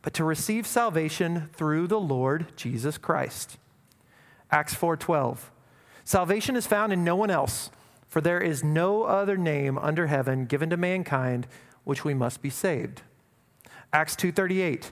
but 0.03 0.15
to 0.15 0.25
receive 0.25 0.67
salvation 0.67 1.51
through 1.53 1.87
the 1.87 2.01
Lord 2.01 2.57
Jesus 2.57 2.99
Christ. 2.99 3.59
Acts 4.51 4.75
4 4.75 4.97
12. 4.97 5.51
Salvation 6.05 6.57
is 6.57 6.67
found 6.67 6.93
in 6.93 7.05
no 7.05 7.15
one 7.15 7.31
else. 7.31 7.71
For 8.11 8.21
there 8.21 8.41
is 8.41 8.65
no 8.65 9.05
other 9.05 9.37
name 9.37 9.79
under 9.79 10.09
heaven 10.09 10.45
given 10.45 10.69
to 10.71 10.77
mankind 10.77 11.47
which 11.85 12.05
we 12.05 12.13
must 12.13 12.43
be 12.43 12.51
saved. 12.51 13.03
Acts 13.93 14.17
2:38. 14.17 14.91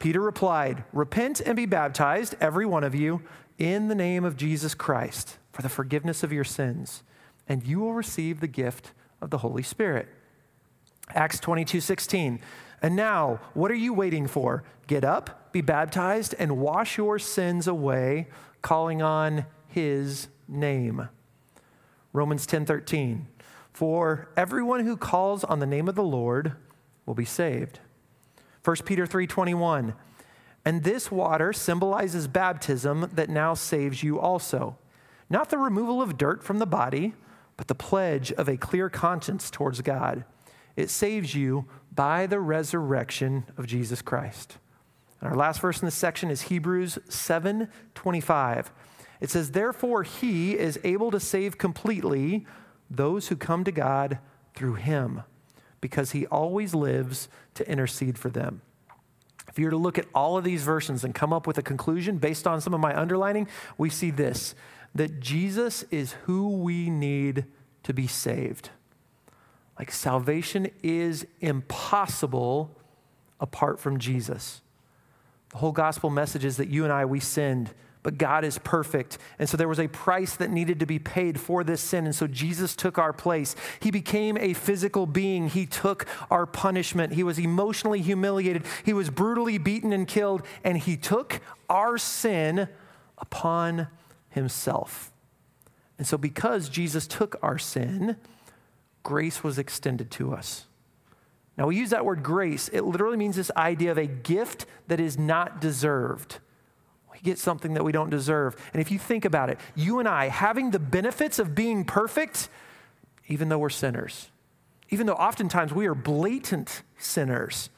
Peter 0.00 0.20
replied, 0.20 0.84
"Repent 0.92 1.40
and 1.40 1.56
be 1.56 1.66
baptized 1.66 2.34
every 2.40 2.66
one 2.66 2.82
of 2.82 2.94
you 2.94 3.22
in 3.58 3.88
the 3.88 3.94
name 3.94 4.24
of 4.24 4.36
Jesus 4.36 4.74
Christ 4.74 5.38
for 5.52 5.62
the 5.62 5.68
forgiveness 5.68 6.22
of 6.22 6.32
your 6.32 6.44
sins, 6.44 7.02
and 7.46 7.62
you 7.62 7.80
will 7.80 7.94
receive 7.94 8.40
the 8.40 8.48
gift 8.48 8.92
of 9.20 9.30
the 9.30 9.38
Holy 9.38 9.62
Spirit." 9.62 10.08
Acts 11.14 11.38
22:16. 11.38 12.40
And 12.82 12.96
now, 12.96 13.40
what 13.52 13.70
are 13.70 13.76
you 13.76 13.92
waiting 13.92 14.26
for? 14.26 14.62
Get 14.86 15.04
up, 15.04 15.52
be 15.52 15.60
baptized, 15.60 16.34
and 16.38 16.58
wash 16.58 16.98
your 16.98 17.18
sins 17.18 17.66
away, 17.66 18.28
calling 18.62 19.00
on 19.00 19.46
his 19.68 20.28
name. 20.48 21.08
Romans 22.14 22.46
10:13. 22.46 23.26
For 23.72 24.28
everyone 24.36 24.86
who 24.86 24.96
calls 24.96 25.44
on 25.44 25.58
the 25.58 25.66
name 25.66 25.88
of 25.88 25.96
the 25.96 26.02
Lord 26.02 26.52
will 27.04 27.14
be 27.14 27.24
saved. 27.24 27.80
1 28.62 28.86
Peter 28.86 29.04
3:21. 29.04 29.94
And 30.64 30.84
this 30.84 31.10
water 31.10 31.52
symbolizes 31.52 32.26
baptism 32.28 33.10
that 33.12 33.28
now 33.28 33.52
saves 33.52 34.02
you 34.02 34.18
also. 34.18 34.78
Not 35.28 35.50
the 35.50 35.58
removal 35.58 36.00
of 36.00 36.16
dirt 36.16 36.42
from 36.42 36.58
the 36.58 36.66
body, 36.66 37.14
but 37.56 37.66
the 37.68 37.74
pledge 37.74 38.32
of 38.32 38.48
a 38.48 38.56
clear 38.56 38.88
conscience 38.88 39.50
towards 39.50 39.82
God. 39.82 40.24
It 40.76 40.90
saves 40.90 41.34
you 41.34 41.66
by 41.92 42.26
the 42.26 42.40
resurrection 42.40 43.44
of 43.58 43.66
Jesus 43.66 44.02
Christ. 44.02 44.58
And 45.20 45.30
our 45.30 45.36
last 45.36 45.60
verse 45.60 45.82
in 45.82 45.86
this 45.86 45.94
section 45.94 46.30
is 46.30 46.42
Hebrews 46.42 46.98
7:25. 47.08 48.72
It 49.24 49.30
says, 49.30 49.52
Therefore, 49.52 50.02
he 50.02 50.52
is 50.52 50.78
able 50.84 51.10
to 51.10 51.18
save 51.18 51.56
completely 51.56 52.44
those 52.90 53.28
who 53.28 53.36
come 53.36 53.64
to 53.64 53.72
God 53.72 54.18
through 54.54 54.74
him, 54.74 55.22
because 55.80 56.10
he 56.10 56.26
always 56.26 56.74
lives 56.74 57.30
to 57.54 57.66
intercede 57.66 58.18
for 58.18 58.28
them. 58.28 58.60
If 59.48 59.58
you 59.58 59.64
were 59.64 59.70
to 59.70 59.78
look 59.78 59.96
at 59.96 60.04
all 60.14 60.36
of 60.36 60.44
these 60.44 60.62
versions 60.62 61.04
and 61.04 61.14
come 61.14 61.32
up 61.32 61.46
with 61.46 61.56
a 61.56 61.62
conclusion 61.62 62.18
based 62.18 62.46
on 62.46 62.60
some 62.60 62.74
of 62.74 62.80
my 62.80 62.94
underlining, 62.94 63.48
we 63.78 63.88
see 63.88 64.10
this 64.10 64.54
that 64.94 65.20
Jesus 65.20 65.86
is 65.90 66.12
who 66.24 66.58
we 66.58 66.90
need 66.90 67.46
to 67.82 67.94
be 67.94 68.06
saved. 68.06 68.68
Like 69.78 69.90
salvation 69.90 70.68
is 70.82 71.26
impossible 71.40 72.76
apart 73.40 73.80
from 73.80 73.98
Jesus. 73.98 74.60
The 75.48 75.56
whole 75.56 75.72
gospel 75.72 76.10
message 76.10 76.44
is 76.44 76.58
that 76.58 76.68
you 76.68 76.84
and 76.84 76.92
I, 76.92 77.06
we 77.06 77.20
sinned 77.20 77.70
but 78.04 78.18
God 78.18 78.44
is 78.44 78.58
perfect. 78.58 79.16
And 79.38 79.48
so 79.48 79.56
there 79.56 79.66
was 79.66 79.80
a 79.80 79.88
price 79.88 80.36
that 80.36 80.50
needed 80.50 80.78
to 80.80 80.86
be 80.86 80.98
paid 80.98 81.40
for 81.40 81.64
this 81.64 81.80
sin. 81.80 82.04
And 82.04 82.14
so 82.14 82.26
Jesus 82.26 82.76
took 82.76 82.98
our 82.98 83.14
place. 83.14 83.56
He 83.80 83.90
became 83.90 84.36
a 84.36 84.52
physical 84.52 85.06
being. 85.06 85.48
He 85.48 85.64
took 85.64 86.06
our 86.30 86.44
punishment. 86.44 87.14
He 87.14 87.22
was 87.22 87.38
emotionally 87.38 88.02
humiliated. 88.02 88.64
He 88.84 88.92
was 88.92 89.08
brutally 89.08 89.56
beaten 89.56 89.90
and 89.90 90.06
killed. 90.06 90.42
And 90.62 90.76
he 90.76 90.98
took 90.98 91.40
our 91.70 91.96
sin 91.96 92.68
upon 93.16 93.88
himself. 94.28 95.10
And 95.96 96.06
so, 96.06 96.18
because 96.18 96.68
Jesus 96.68 97.06
took 97.06 97.36
our 97.42 97.56
sin, 97.56 98.16
grace 99.02 99.42
was 99.42 99.58
extended 99.58 100.10
to 100.10 100.34
us. 100.34 100.66
Now, 101.56 101.68
we 101.68 101.76
use 101.76 101.90
that 101.90 102.04
word 102.04 102.22
grace. 102.22 102.68
It 102.68 102.82
literally 102.82 103.16
means 103.16 103.36
this 103.36 103.50
idea 103.56 103.92
of 103.92 103.98
a 103.98 104.06
gift 104.06 104.66
that 104.88 105.00
is 105.00 105.16
not 105.16 105.58
deserved. 105.58 106.40
We 107.14 107.20
get 107.20 107.38
something 107.38 107.74
that 107.74 107.84
we 107.84 107.92
don't 107.92 108.10
deserve. 108.10 108.56
And 108.72 108.82
if 108.82 108.90
you 108.90 108.98
think 108.98 109.24
about 109.24 109.48
it, 109.48 109.58
you 109.74 109.98
and 110.00 110.08
I 110.08 110.28
having 110.28 110.72
the 110.72 110.78
benefits 110.78 111.38
of 111.38 111.54
being 111.54 111.84
perfect, 111.84 112.48
even 113.28 113.48
though 113.48 113.58
we're 113.58 113.70
sinners, 113.70 114.30
even 114.90 115.06
though 115.06 115.14
oftentimes 115.14 115.72
we 115.72 115.86
are 115.86 115.94
blatant 115.94 116.82
sinners, 116.98 117.70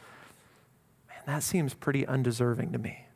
man, 1.09 1.19
that 1.27 1.43
seems 1.43 1.75
pretty 1.75 2.07
undeserving 2.07 2.73
to 2.73 2.79
me. 2.79 3.07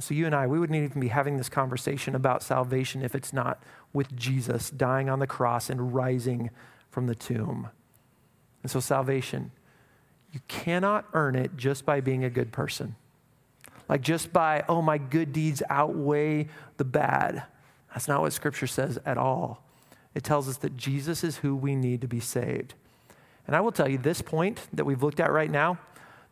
So, 0.00 0.14
you 0.14 0.24
and 0.24 0.34
I, 0.34 0.46
we 0.46 0.58
wouldn't 0.58 0.82
even 0.82 0.98
be 0.98 1.08
having 1.08 1.36
this 1.36 1.50
conversation 1.50 2.14
about 2.14 2.42
salvation 2.42 3.02
if 3.02 3.14
it's 3.14 3.34
not 3.34 3.62
with 3.92 4.16
Jesus 4.16 4.70
dying 4.70 5.10
on 5.10 5.18
the 5.18 5.26
cross 5.26 5.68
and 5.68 5.94
rising 5.94 6.48
from 6.88 7.06
the 7.06 7.14
tomb. 7.14 7.68
And 8.62 8.70
so, 8.70 8.80
salvation, 8.80 9.50
you 10.32 10.40
cannot 10.48 11.04
earn 11.12 11.34
it 11.34 11.56
just 11.56 11.84
by 11.84 12.00
being 12.00 12.24
a 12.24 12.30
good 12.30 12.50
person. 12.50 12.96
Like 13.90 14.02
just 14.02 14.32
by, 14.32 14.64
oh, 14.68 14.80
my 14.80 14.98
good 14.98 15.32
deeds 15.32 15.64
outweigh 15.68 16.46
the 16.76 16.84
bad. 16.84 17.42
That's 17.92 18.06
not 18.06 18.20
what 18.20 18.32
Scripture 18.32 18.68
says 18.68 19.00
at 19.04 19.18
all. 19.18 19.64
It 20.14 20.22
tells 20.22 20.48
us 20.48 20.58
that 20.58 20.76
Jesus 20.76 21.24
is 21.24 21.38
who 21.38 21.56
we 21.56 21.74
need 21.74 22.00
to 22.02 22.06
be 22.06 22.20
saved. 22.20 22.74
And 23.48 23.56
I 23.56 23.60
will 23.60 23.72
tell 23.72 23.88
you, 23.88 23.98
this 23.98 24.22
point 24.22 24.60
that 24.72 24.84
we've 24.84 25.02
looked 25.02 25.18
at 25.18 25.32
right 25.32 25.50
now, 25.50 25.80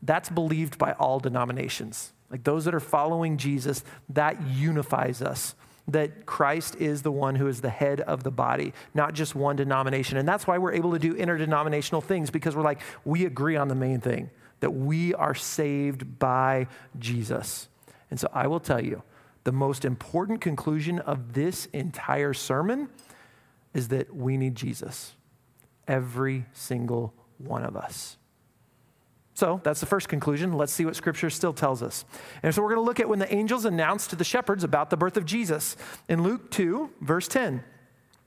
that's 0.02 0.28
believed 0.28 0.78
by 0.78 0.92
all 0.92 1.18
denominations. 1.18 2.12
Like 2.30 2.44
those 2.44 2.64
that 2.64 2.76
are 2.76 2.80
following 2.80 3.36
Jesus, 3.38 3.82
that 4.10 4.40
unifies 4.46 5.20
us 5.20 5.56
that 5.88 6.26
Christ 6.26 6.76
is 6.76 7.02
the 7.02 7.10
one 7.10 7.34
who 7.34 7.48
is 7.48 7.60
the 7.60 7.70
head 7.70 8.02
of 8.02 8.22
the 8.22 8.30
body, 8.30 8.72
not 8.94 9.14
just 9.14 9.34
one 9.34 9.56
denomination. 9.56 10.16
And 10.16 10.28
that's 10.28 10.46
why 10.46 10.58
we're 10.58 10.74
able 10.74 10.92
to 10.92 10.98
do 10.98 11.14
interdenominational 11.14 12.02
things 12.02 12.30
because 12.30 12.54
we're 12.54 12.62
like, 12.62 12.80
we 13.04 13.24
agree 13.24 13.56
on 13.56 13.66
the 13.66 13.74
main 13.74 14.00
thing 14.00 14.30
that 14.60 14.70
we 14.70 15.14
are 15.14 15.34
saved 15.34 16.18
by 16.18 16.66
Jesus. 16.98 17.68
And 18.10 18.18
so 18.18 18.28
I 18.32 18.46
will 18.46 18.60
tell 18.60 18.82
you, 18.82 19.02
the 19.44 19.52
most 19.52 19.84
important 19.84 20.40
conclusion 20.40 20.98
of 20.98 21.32
this 21.32 21.66
entire 21.66 22.34
sermon 22.34 22.88
is 23.72 23.88
that 23.88 24.14
we 24.14 24.36
need 24.36 24.54
Jesus. 24.54 25.14
Every 25.86 26.46
single 26.52 27.14
one 27.38 27.64
of 27.64 27.76
us. 27.76 28.16
So 29.34 29.60
that's 29.62 29.78
the 29.78 29.86
first 29.86 30.08
conclusion. 30.08 30.52
Let's 30.52 30.72
see 30.72 30.84
what 30.84 30.96
scripture 30.96 31.30
still 31.30 31.52
tells 31.52 31.80
us. 31.80 32.04
And 32.42 32.52
so 32.52 32.60
we're 32.60 32.70
going 32.70 32.80
to 32.80 32.86
look 32.86 32.98
at 32.98 33.08
when 33.08 33.20
the 33.20 33.32
angels 33.32 33.64
announced 33.64 34.10
to 34.10 34.16
the 34.16 34.24
shepherds 34.24 34.64
about 34.64 34.90
the 34.90 34.96
birth 34.96 35.16
of 35.16 35.24
Jesus. 35.24 35.76
In 36.08 36.24
Luke 36.24 36.50
2, 36.50 36.90
verse 37.00 37.28
10. 37.28 37.62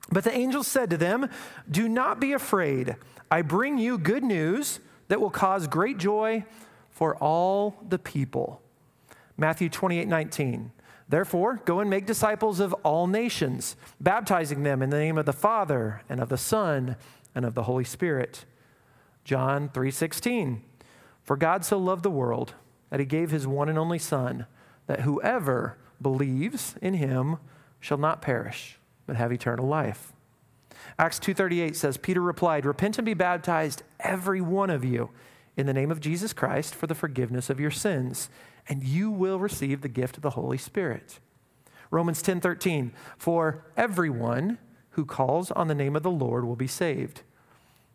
But 0.09 0.23
the 0.23 0.33
angels 0.33 0.67
said 0.67 0.89
to 0.89 0.97
them, 0.97 1.29
Do 1.69 1.89
not 1.89 2.21
be 2.21 2.31
afraid. 2.31 2.95
I 3.29 3.41
bring 3.41 3.77
you 3.77 3.97
good 3.97 4.23
news 4.23 4.79
that 5.11 5.19
will 5.19 5.29
cause 5.29 5.67
great 5.67 5.97
joy 5.97 6.45
for 6.89 7.17
all 7.17 7.75
the 7.85 7.99
people. 7.99 8.61
Matthew 9.35 9.67
28, 9.67 10.07
19. 10.07 10.71
Therefore, 11.09 11.59
go 11.65 11.81
and 11.81 11.89
make 11.89 12.05
disciples 12.05 12.61
of 12.61 12.71
all 12.85 13.07
nations, 13.07 13.75
baptizing 13.99 14.63
them 14.63 14.81
in 14.81 14.89
the 14.89 14.97
name 14.97 15.17
of 15.17 15.25
the 15.25 15.33
Father 15.33 16.01
and 16.07 16.21
of 16.21 16.29
the 16.29 16.37
Son 16.37 16.95
and 17.35 17.43
of 17.43 17.55
the 17.55 17.63
Holy 17.63 17.83
Spirit. 17.83 18.45
John 19.25 19.67
3:16 19.67 20.61
for 21.21 21.35
God 21.35 21.65
so 21.65 21.77
loved 21.77 22.03
the 22.03 22.09
world 22.09 22.53
that 22.89 23.01
he 23.01 23.05
gave 23.05 23.31
his 23.31 23.45
one 23.45 23.67
and 23.67 23.77
only 23.77 23.99
Son, 23.99 24.45
that 24.87 25.01
whoever 25.01 25.75
believes 26.01 26.75
in 26.81 26.93
him 26.93 27.35
shall 27.81 27.97
not 27.97 28.21
perish, 28.21 28.79
but 29.05 29.17
have 29.17 29.33
eternal 29.33 29.67
life. 29.67 30.13
Acts 30.97 31.19
2:38 31.19 31.75
says 31.75 31.97
Peter 31.97 32.21
replied, 32.21 32.65
"Repent 32.65 32.97
and 32.97 33.05
be 33.05 33.13
baptized 33.13 33.83
every 33.99 34.41
one 34.41 34.69
of 34.69 34.83
you 34.83 35.09
in 35.57 35.65
the 35.65 35.73
name 35.73 35.91
of 35.91 35.99
Jesus 35.99 36.33
Christ 36.33 36.73
for 36.73 36.87
the 36.87 36.95
forgiveness 36.95 37.49
of 37.49 37.59
your 37.59 37.71
sins, 37.71 38.29
and 38.67 38.83
you 38.83 39.11
will 39.11 39.39
receive 39.39 39.81
the 39.81 39.89
gift 39.89 40.17
of 40.17 40.23
the 40.23 40.31
Holy 40.31 40.57
Spirit." 40.57 41.19
Romans 41.89 42.21
10:13, 42.21 42.93
"For 43.17 43.65
everyone 43.75 44.57
who 44.91 45.05
calls 45.05 45.51
on 45.51 45.67
the 45.67 45.75
name 45.75 45.95
of 45.95 46.03
the 46.03 46.11
Lord 46.11 46.45
will 46.45 46.55
be 46.55 46.67
saved." 46.67 47.23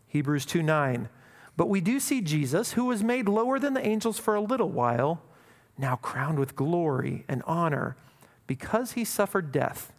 Hebrews 0.06 0.46
2:9, 0.46 1.08
but 1.56 1.68
we 1.68 1.80
do 1.80 1.98
see 2.00 2.20
Jesus, 2.20 2.72
who 2.72 2.84
was 2.84 3.02
made 3.02 3.28
lower 3.28 3.58
than 3.58 3.74
the 3.74 3.86
angels 3.86 4.18
for 4.18 4.34
a 4.34 4.40
little 4.40 4.70
while, 4.70 5.22
now 5.78 5.96
crowned 5.96 6.38
with 6.38 6.56
glory 6.56 7.24
and 7.28 7.42
honor 7.46 7.96
because 8.46 8.92
he 8.92 9.04
suffered 9.04 9.52
death, 9.52 9.92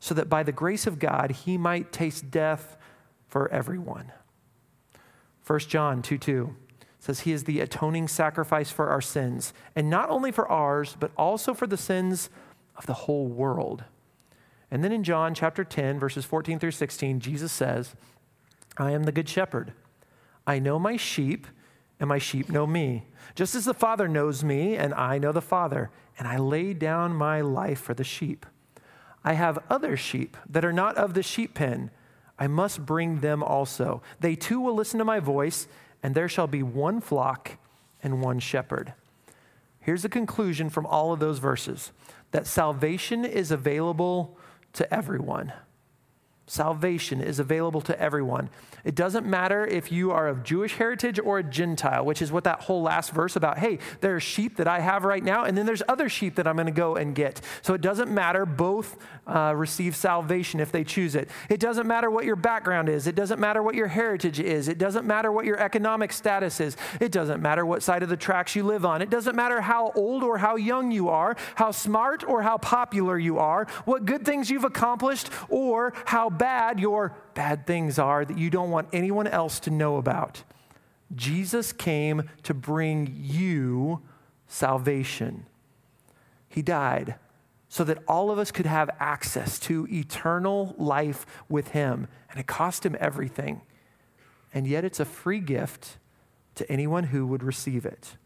so 0.00 0.14
that 0.14 0.28
by 0.28 0.42
the 0.42 0.52
grace 0.52 0.86
of 0.86 0.98
God 0.98 1.30
he 1.30 1.56
might 1.58 1.92
taste 1.92 2.30
death 2.30 2.76
for 3.26 3.50
everyone. 3.50 4.12
1 5.46 5.58
John 5.60 6.02
2 6.02 6.18
2 6.18 6.56
says, 6.98 7.20
He 7.20 7.32
is 7.32 7.44
the 7.44 7.60
atoning 7.60 8.08
sacrifice 8.08 8.70
for 8.70 8.88
our 8.88 9.00
sins, 9.00 9.52
and 9.74 9.88
not 9.88 10.10
only 10.10 10.32
for 10.32 10.48
ours, 10.48 10.96
but 10.98 11.12
also 11.16 11.54
for 11.54 11.66
the 11.66 11.76
sins 11.76 12.30
of 12.76 12.86
the 12.86 12.94
whole 12.94 13.26
world. 13.26 13.84
And 14.70 14.82
then 14.82 14.92
in 14.92 15.04
John 15.04 15.34
chapter 15.34 15.64
10, 15.64 15.98
verses 15.98 16.24
14 16.24 16.58
through 16.58 16.72
16, 16.72 17.20
Jesus 17.20 17.52
says, 17.52 17.94
I 18.76 18.90
am 18.90 19.04
the 19.04 19.12
good 19.12 19.28
shepherd. 19.28 19.72
I 20.46 20.58
know 20.58 20.78
my 20.78 20.96
sheep, 20.96 21.46
and 21.98 22.08
my 22.08 22.18
sheep 22.18 22.50
know 22.50 22.66
me. 22.66 23.06
Just 23.34 23.54
as 23.54 23.64
the 23.64 23.74
Father 23.74 24.08
knows 24.08 24.44
me, 24.44 24.76
and 24.76 24.92
I 24.94 25.18
know 25.18 25.32
the 25.32 25.40
Father, 25.40 25.90
and 26.18 26.26
I 26.26 26.36
lay 26.38 26.74
down 26.74 27.14
my 27.14 27.40
life 27.40 27.80
for 27.80 27.94
the 27.94 28.04
sheep. 28.04 28.44
I 29.26 29.32
have 29.32 29.58
other 29.68 29.96
sheep 29.96 30.36
that 30.48 30.64
are 30.64 30.72
not 30.72 30.96
of 30.96 31.14
the 31.14 31.22
sheep 31.22 31.54
pen. 31.54 31.90
I 32.38 32.46
must 32.46 32.86
bring 32.86 33.18
them 33.18 33.42
also. 33.42 34.00
They 34.20 34.36
too 34.36 34.60
will 34.60 34.74
listen 34.74 34.98
to 34.98 35.04
my 35.04 35.18
voice, 35.18 35.66
and 36.00 36.14
there 36.14 36.28
shall 36.28 36.46
be 36.46 36.62
one 36.62 37.00
flock 37.00 37.58
and 38.04 38.22
one 38.22 38.38
shepherd. 38.38 38.94
Here's 39.80 40.02
the 40.02 40.08
conclusion 40.08 40.70
from 40.70 40.86
all 40.86 41.12
of 41.12 41.18
those 41.18 41.40
verses 41.40 41.90
that 42.30 42.46
salvation 42.46 43.24
is 43.24 43.50
available 43.50 44.38
to 44.74 44.94
everyone. 44.94 45.52
Salvation 46.46 47.20
is 47.20 47.40
available 47.40 47.80
to 47.80 48.00
everyone. 48.00 48.48
It 48.86 48.94
doesn't 48.94 49.26
matter 49.26 49.66
if 49.66 49.90
you 49.90 50.12
are 50.12 50.28
of 50.28 50.44
Jewish 50.44 50.76
heritage 50.76 51.18
or 51.18 51.40
a 51.40 51.42
Gentile, 51.42 52.04
which 52.04 52.22
is 52.22 52.30
what 52.30 52.44
that 52.44 52.60
whole 52.60 52.82
last 52.82 53.10
verse 53.10 53.34
about, 53.34 53.58
hey, 53.58 53.80
there 54.00 54.14
are 54.14 54.20
sheep 54.20 54.56
that 54.58 54.68
I 54.68 54.78
have 54.78 55.02
right 55.02 55.24
now, 55.24 55.42
and 55.42 55.58
then 55.58 55.66
there's 55.66 55.82
other 55.88 56.08
sheep 56.08 56.36
that 56.36 56.46
I'm 56.46 56.54
going 56.54 56.66
to 56.66 56.72
go 56.72 56.94
and 56.94 57.12
get. 57.12 57.40
So 57.62 57.74
it 57.74 57.80
doesn't 57.80 58.12
matter. 58.12 58.46
Both 58.46 58.96
uh, 59.26 59.54
receive 59.56 59.96
salvation 59.96 60.60
if 60.60 60.70
they 60.70 60.84
choose 60.84 61.16
it. 61.16 61.28
It 61.50 61.58
doesn't 61.58 61.88
matter 61.88 62.12
what 62.12 62.26
your 62.26 62.36
background 62.36 62.88
is. 62.88 63.08
It 63.08 63.16
doesn't 63.16 63.40
matter 63.40 63.60
what 63.60 63.74
your 63.74 63.88
heritage 63.88 64.38
is. 64.38 64.68
It 64.68 64.78
doesn't 64.78 65.04
matter 65.04 65.32
what 65.32 65.46
your 65.46 65.58
economic 65.58 66.12
status 66.12 66.60
is. 66.60 66.76
It 67.00 67.10
doesn't 67.10 67.42
matter 67.42 67.66
what 67.66 67.82
side 67.82 68.04
of 68.04 68.08
the 68.08 68.16
tracks 68.16 68.54
you 68.54 68.62
live 68.62 68.84
on. 68.84 69.02
It 69.02 69.10
doesn't 69.10 69.34
matter 69.34 69.60
how 69.60 69.90
old 69.96 70.22
or 70.22 70.38
how 70.38 70.54
young 70.54 70.92
you 70.92 71.08
are, 71.08 71.36
how 71.56 71.72
smart 71.72 72.22
or 72.22 72.42
how 72.42 72.58
popular 72.58 73.18
you 73.18 73.40
are, 73.40 73.66
what 73.84 74.04
good 74.04 74.24
things 74.24 74.48
you've 74.48 74.62
accomplished, 74.62 75.28
or 75.48 75.92
how 76.04 76.30
bad 76.30 76.78
your 76.78 77.16
bad 77.36 77.66
things 77.66 78.00
are 78.00 78.24
that 78.24 78.36
you 78.36 78.50
don't 78.50 78.72
want 78.72 78.88
anyone 78.92 79.28
else 79.28 79.60
to 79.60 79.70
know 79.70 79.98
about. 79.98 80.42
Jesus 81.14 81.72
came 81.72 82.28
to 82.42 82.52
bring 82.52 83.16
you 83.16 84.02
salvation. 84.48 85.46
He 86.48 86.62
died 86.62 87.14
so 87.68 87.84
that 87.84 87.98
all 88.08 88.30
of 88.30 88.38
us 88.38 88.50
could 88.50 88.66
have 88.66 88.90
access 88.98 89.58
to 89.60 89.86
eternal 89.90 90.74
life 90.78 91.26
with 91.48 91.68
Him. 91.68 92.08
And 92.30 92.40
it 92.40 92.46
cost 92.46 92.84
Him 92.84 92.96
everything. 92.98 93.60
And 94.54 94.66
yet 94.66 94.84
it's 94.84 94.98
a 94.98 95.04
free 95.04 95.40
gift 95.40 95.98
to 96.54 96.70
anyone 96.72 97.04
who 97.04 97.26
would 97.26 97.42
receive 97.42 97.84
it. 97.84 98.16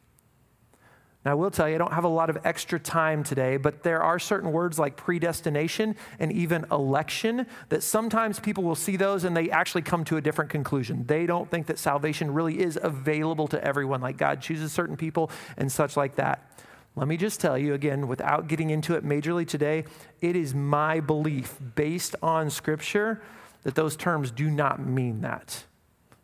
Now, 1.25 1.33
I 1.33 1.35
will 1.35 1.51
tell 1.51 1.69
you, 1.69 1.75
I 1.75 1.79
don't 1.79 1.93
have 1.93 2.05
a 2.05 2.09
lot 2.09 2.31
of 2.31 2.39
extra 2.45 2.79
time 2.79 3.23
today, 3.23 3.59
but 3.59 3.83
there 3.83 4.03
are 4.03 4.19
certain 4.19 4.53
words 4.53 4.79
like 4.79 4.97
predestination 4.97 5.97
and 6.19 6.33
even 6.33 6.65
election 6.73 7.47
that 7.69 7.83
sometimes 7.83 8.41
people 8.41 8.65
will 8.65 8.75
see 8.75 8.97
those 8.97 9.25
and 9.25 9.37
they 9.37 9.51
actually 9.51 9.83
come 9.83 10.03
to 10.05 10.17
a 10.17 10.23
different 10.23 10.51
conclusion. 10.51 11.05
They 11.07 11.27
don't 11.27 11.51
think 11.51 11.67
that 11.67 11.79
salvation 11.79 12.33
really 12.33 12.59
is 12.61 12.79
available 12.83 13.49
to 13.49 13.63
everyone, 13.63 14.01
like 14.01 14.17
God 14.17 14.41
chooses 14.41 14.73
certain 14.73 14.97
people 14.97 15.31
and 15.59 15.71
such 15.71 15.95
like 15.95 16.17
that. 16.17 16.59
Let 16.97 17.07
me 17.07 17.19
just 17.19 17.39
tell 17.39 17.59
you 17.59 17.75
again, 17.75 18.09
without 18.09 18.49
getting 18.49 18.71
into 18.71 18.95
it 18.95 19.05
majorly 19.05 19.47
today, 19.47 19.85
it 20.23 20.37
is 20.37 20.55
my 20.55 21.01
belief 21.01 21.57
based 21.75 22.17
on 22.23 22.49
Scripture 22.49 23.21
that 23.63 23.75
those 23.75 23.95
terms 23.95 24.31
do 24.31 24.51
not 24.51 24.85
mean 24.85 25.21
that. 25.21 25.65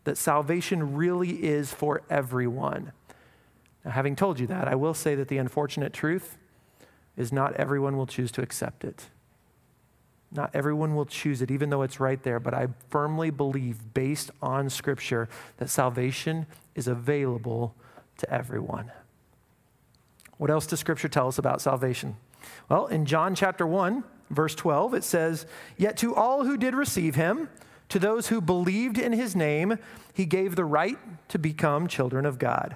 That 0.05 0.17
salvation 0.17 0.95
really 0.95 1.43
is 1.43 1.71
for 1.71 2.01
everyone. 2.09 2.93
Now, 3.87 3.93
having 3.93 4.17
told 4.17 4.37
you 4.37 4.47
that, 4.47 4.67
I 4.67 4.75
will 4.75 4.93
say 4.93 5.15
that 5.15 5.29
the 5.29 5.37
unfortunate 5.37 5.93
truth 5.93 6.37
is 7.15 7.31
not 7.31 7.53
everyone 7.53 7.95
will 7.95 8.05
choose 8.05 8.33
to 8.33 8.41
accept 8.41 8.83
it. 8.83 9.05
Not 10.29 10.51
everyone 10.53 10.93
will 10.93 11.05
choose 11.05 11.41
it, 11.41 11.49
even 11.51 11.69
though 11.69 11.83
it's 11.83 11.97
right 11.97 12.21
there. 12.21 12.41
But 12.41 12.53
I 12.53 12.67
firmly 12.89 13.29
believe, 13.29 13.93
based 13.93 14.29
on 14.41 14.69
Scripture, 14.69 15.29
that 15.55 15.69
salvation 15.69 16.47
is 16.75 16.89
available 16.89 17.75
to 18.17 18.29
everyone. 18.29 18.91
What 20.35 20.49
else 20.49 20.67
does 20.67 20.81
Scripture 20.81 21.07
tell 21.07 21.29
us 21.29 21.37
about 21.37 21.61
salvation? 21.61 22.17
Well, 22.67 22.87
in 22.87 23.05
John 23.05 23.35
chapter 23.35 23.65
1, 23.65 24.03
verse 24.29 24.53
12, 24.53 24.95
it 24.95 25.05
says, 25.05 25.45
Yet 25.77 25.95
to 25.99 26.13
all 26.13 26.43
who 26.43 26.57
did 26.57 26.75
receive 26.75 27.15
him, 27.15 27.47
To 27.87 27.99
those 27.99 28.27
who 28.27 28.41
believed 28.41 28.99
in 28.99 29.13
his 29.13 29.33
name, 29.33 29.79
he 30.13 30.25
gave 30.25 30.57
the 30.57 30.65
right 30.65 30.97
to 31.29 31.39
become 31.39 31.87
children 31.87 32.25
of 32.25 32.37
God. 32.37 32.75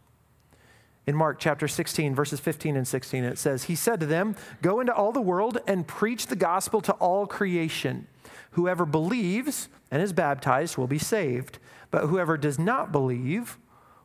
In 1.07 1.15
Mark 1.15 1.39
chapter 1.39 1.67
16, 1.67 2.13
verses 2.13 2.39
15 2.39 2.77
and 2.77 2.87
16, 2.87 3.23
it 3.23 3.37
says, 3.39 3.63
He 3.63 3.75
said 3.75 3.99
to 3.99 4.05
them, 4.05 4.35
Go 4.61 4.79
into 4.79 4.93
all 4.93 5.11
the 5.11 5.21
world 5.21 5.57
and 5.65 5.87
preach 5.87 6.27
the 6.27 6.35
gospel 6.35 6.79
to 6.81 6.93
all 6.93 7.25
creation. 7.25 8.07
Whoever 8.51 8.85
believes 8.85 9.67
and 9.89 10.01
is 10.01 10.13
baptized 10.13 10.77
will 10.77 10.87
be 10.87 10.99
saved, 10.99 11.57
but 11.89 12.07
whoever 12.07 12.37
does 12.37 12.59
not 12.59 12.91
believe 12.91 13.57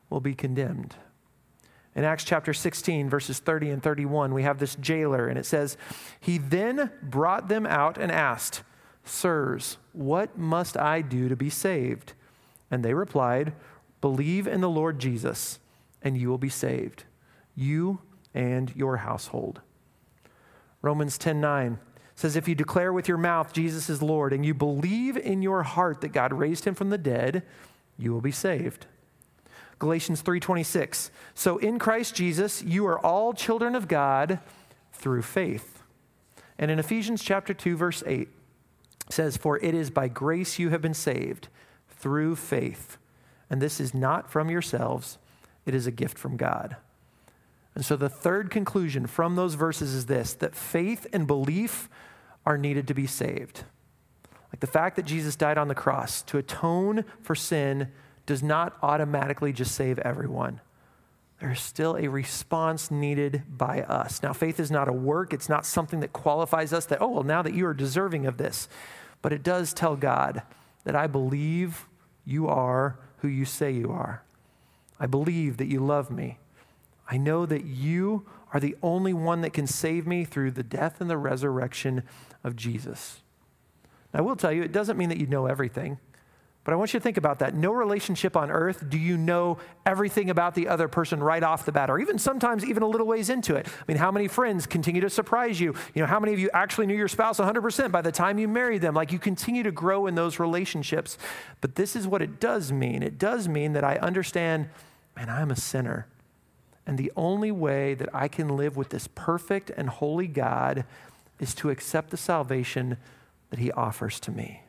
will 0.09 0.21
be 0.21 0.35
condemned. 0.35 0.97
In 1.95 2.05
Acts 2.05 2.25
chapter 2.25 2.53
16, 2.53 3.09
verses 3.09 3.39
30 3.39 3.71
and 3.71 3.83
31, 3.83 4.33
we 4.33 4.43
have 4.43 4.59
this 4.59 4.77
jailer, 4.77 5.29
and 5.29 5.39
it 5.39 5.47
says, 5.47 5.77
He 6.21 6.39
then 6.39 6.91
brought 7.03 7.49
them 7.49 7.67
out 7.67 7.99
and 7.99 8.13
asked, 8.13 8.63
Sirs, 9.05 9.79
what 9.93 10.37
must 10.37 10.77
I 10.77 11.01
do 11.01 11.29
to 11.29 11.37
be 11.37 11.51
saved? 11.51 12.15
And 12.71 12.85
they 12.85 12.95
replied, 12.95 13.55
Believe 14.01 14.47
in 14.47 14.61
the 14.61 14.69
Lord 14.69 14.99
Jesus, 14.99 15.59
and 16.07 16.17
you 16.17 16.29
will 16.29 16.39
be 16.39 16.49
saved, 16.49 17.03
you 17.57 17.99
and 18.33 18.75
your 18.77 18.99
household. 18.99 19.61
Romans 20.81 21.19
10 21.19 21.41
9 21.41 21.81
says, 22.15 22.37
If 22.37 22.47
you 22.47 22.55
declare 22.55 22.93
with 22.93 23.09
your 23.09 23.19
mouth 23.19 23.53
Jesus 23.53 23.91
is 23.91 24.01
Lord, 24.01 24.33
and 24.33 24.47
you 24.47 24.55
believe 24.55 25.17
in 25.17 25.43
your 25.43 25.65
heart 25.65 26.01
that 26.03 26.13
God 26.13 26.33
raised 26.33 26.65
him 26.65 26.77
from 26.77 26.91
the 26.91 26.97
dead, 26.97 27.43
you 27.99 28.13
will 28.13 28.21
be 28.21 28.31
saved. 28.31 28.87
Galatians 29.81 30.23
3:26 30.23 31.11
So 31.35 31.59
in 31.59 31.79
Christ 31.81 32.15
Jesus 32.15 32.63
you 32.63 32.87
are 32.87 33.05
all 33.05 33.33
children 33.33 33.75
of 33.75 33.89
God 33.89 34.39
through 34.93 35.23
faith. 35.23 35.83
And 36.57 36.71
in 36.71 36.79
Ephesians 36.79 37.21
chapter 37.21 37.53
2 37.53 37.77
verse 37.77 38.05
8 38.07 38.29
says, 39.11 39.37
For 39.37 39.59
it 39.59 39.75
is 39.75 39.91
by 39.91 40.07
grace 40.07 40.61
you 40.61 40.71
have 40.71 40.81
been 40.81 40.95
saved 40.95 41.49
through 41.91 42.37
faith. 42.37 42.97
And 43.51 43.61
this 43.61 43.81
is 43.81 43.93
not 43.93 44.31
from 44.31 44.51
yourselves, 44.51 45.19
it 45.67 45.75
is 45.75 45.87
a 45.87 45.91
gift 45.91 46.17
from 46.17 46.37
God. 46.37 46.77
And 47.75 47.85
so 47.85 47.95
the 47.95 48.09
third 48.09 48.51
conclusion 48.51 49.07
from 49.07 49.37
those 49.37 49.55
verses 49.55 49.93
is 49.93 50.07
this 50.07 50.33
that 50.35 50.55
faith 50.55 51.07
and 51.13 51.27
belief 51.27 51.91
are 52.47 52.57
needed 52.57 52.89
to 52.89 52.95
be 52.95 53.07
saved. 53.07 53.65
Like 54.53 54.61
the 54.61 54.67
fact 54.67 54.97
that 54.97 55.05
Jesus 55.05 55.37
died 55.37 55.59
on 55.59 55.69
the 55.69 55.75
cross 55.75 56.23
to 56.23 56.39
atone 56.39 57.05
for 57.21 57.35
sin 57.35 57.89
does 58.25 58.43
not 58.43 58.77
automatically 58.83 59.53
just 59.53 59.75
save 59.75 59.99
everyone. 59.99 60.61
There's 61.41 61.61
still 61.61 61.97
a 61.97 62.09
response 62.09 62.91
needed 62.91 63.43
by 63.49 63.83
us. 63.83 64.23
Now, 64.23 64.33
faith 64.33 64.59
is 64.59 64.71
not 64.71 64.89
a 64.89 64.93
work, 64.93 65.35
it's 65.35 65.51
not 65.51 65.67
something 65.67 66.01
that 66.01 66.13
qualifies 66.13 66.73
us 66.73 66.87
that, 66.87 67.03
oh, 67.03 67.09
well, 67.09 67.23
now 67.25 67.43
that 67.43 67.53
you 67.53 67.67
are 67.67 67.75
deserving 67.75 68.25
of 68.25 68.39
this. 68.39 68.69
But 69.21 69.33
it 69.33 69.43
does 69.43 69.75
tell 69.75 69.97
God 69.97 70.43
that 70.85 70.97
I 70.97 71.07
believe 71.07 71.87
you 72.25 72.49
are 72.49 72.99
who 73.19 73.29
you 73.29 73.45
say 73.45 73.71
you 73.71 73.91
are. 73.91 74.23
I 74.99 75.07
believe 75.07 75.57
that 75.59 75.67
you 75.67 75.81
love 75.81 76.11
me. 76.11 76.39
I 77.09 77.17
know 77.17 77.47
that 77.47 77.65
you 77.65 78.27
are 78.53 78.61
the 78.61 78.77
only 78.83 79.13
one 79.13 79.41
that 79.43 79.53
can 79.53 79.67
save 79.67 80.07
me 80.07 80.25
through 80.25 80.53
the 80.53 80.63
death 80.63 81.01
and 81.01 81.11
the 81.11 81.19
resurrection 81.19 82.03
of 82.43 82.57
Jesus. 82.57 83.21
I 84.15 84.23
will 84.23 84.37
tell 84.37 84.53
you, 84.53 84.63
it 84.63 84.73
doesn't 84.73 84.97
mean 84.97 85.11
that 85.11 85.19
you 85.19 85.27
know 85.27 85.47
everything. 85.47 85.99
But 86.67 86.73
I 86.73 86.77
want 86.79 86.93
you 86.93 86.99
to 86.99 87.03
think 87.03 87.17
about 87.17 87.39
that. 87.39 87.55
No 87.55 87.71
relationship 87.71 88.37
on 88.37 88.51
earth 88.51 88.91
do 88.91 88.99
you 88.99 89.17
know 89.17 89.59
everything 89.87 90.31
about 90.31 90.57
the 90.57 90.67
other 90.67 90.89
person 90.89 91.23
right 91.23 91.45
off 91.45 91.65
the 91.65 91.71
bat, 91.71 91.89
or 91.91 92.01
even 92.01 92.19
sometimes 92.19 92.65
even 92.65 92.83
a 92.83 92.89
little 92.89 93.07
ways 93.07 93.31
into 93.31 93.55
it. 93.55 93.69
I 93.69 93.85
mean, 93.87 93.99
how 93.99 94.11
many 94.11 94.27
friends 94.27 94.67
continue 94.67 95.01
to 95.03 95.09
surprise 95.09 95.61
you? 95.61 95.77
You 95.95 96.03
know, 96.03 96.09
how 96.09 96.19
many 96.19 96.33
of 96.33 96.41
you 96.41 96.51
actually 96.53 96.89
knew 96.89 96.97
your 96.97 97.07
spouse 97.07 97.39
100% 97.39 97.93
by 97.93 98.03
the 98.03 98.11
time 98.11 98.41
you 98.41 98.49
married 98.49 98.81
them? 98.81 98.95
Like 98.95 99.13
you 99.13 99.21
continue 99.21 99.63
to 99.63 99.71
grow 99.71 100.09
in 100.09 100.17
those 100.17 100.41
relationships. 100.41 101.19
But 101.61 101.77
this 101.77 101.95
is 101.95 102.09
what 102.09 102.21
it 102.21 102.41
does 102.41 102.73
mean 102.73 103.05
it 103.05 103.17
does 103.17 103.47
mean 103.47 103.73
that 103.75 103.85
I 103.85 103.99
understand, 103.99 104.69
man, 105.15 105.31
I'm 105.31 105.53
a 105.53 105.57
sinner. 105.57 106.09
And 106.85 106.99
the 106.99 107.13
only 107.15 107.53
way 107.53 107.95
that 107.95 108.09
I 108.13 108.27
can 108.27 108.49
live 108.49 108.77
with 108.77 108.89
this 108.89 109.09
perfect 109.15 109.71
and 109.71 109.89
holy 109.89 110.27
God 110.27 110.85
is 111.39 111.55
to 111.55 111.71
accept 111.71 112.11
the 112.11 112.17
salvation 112.17 112.97
that 113.51 113.61
he 113.61 113.71
offers 113.71 114.19
to 114.19 114.33
me. 114.33 114.63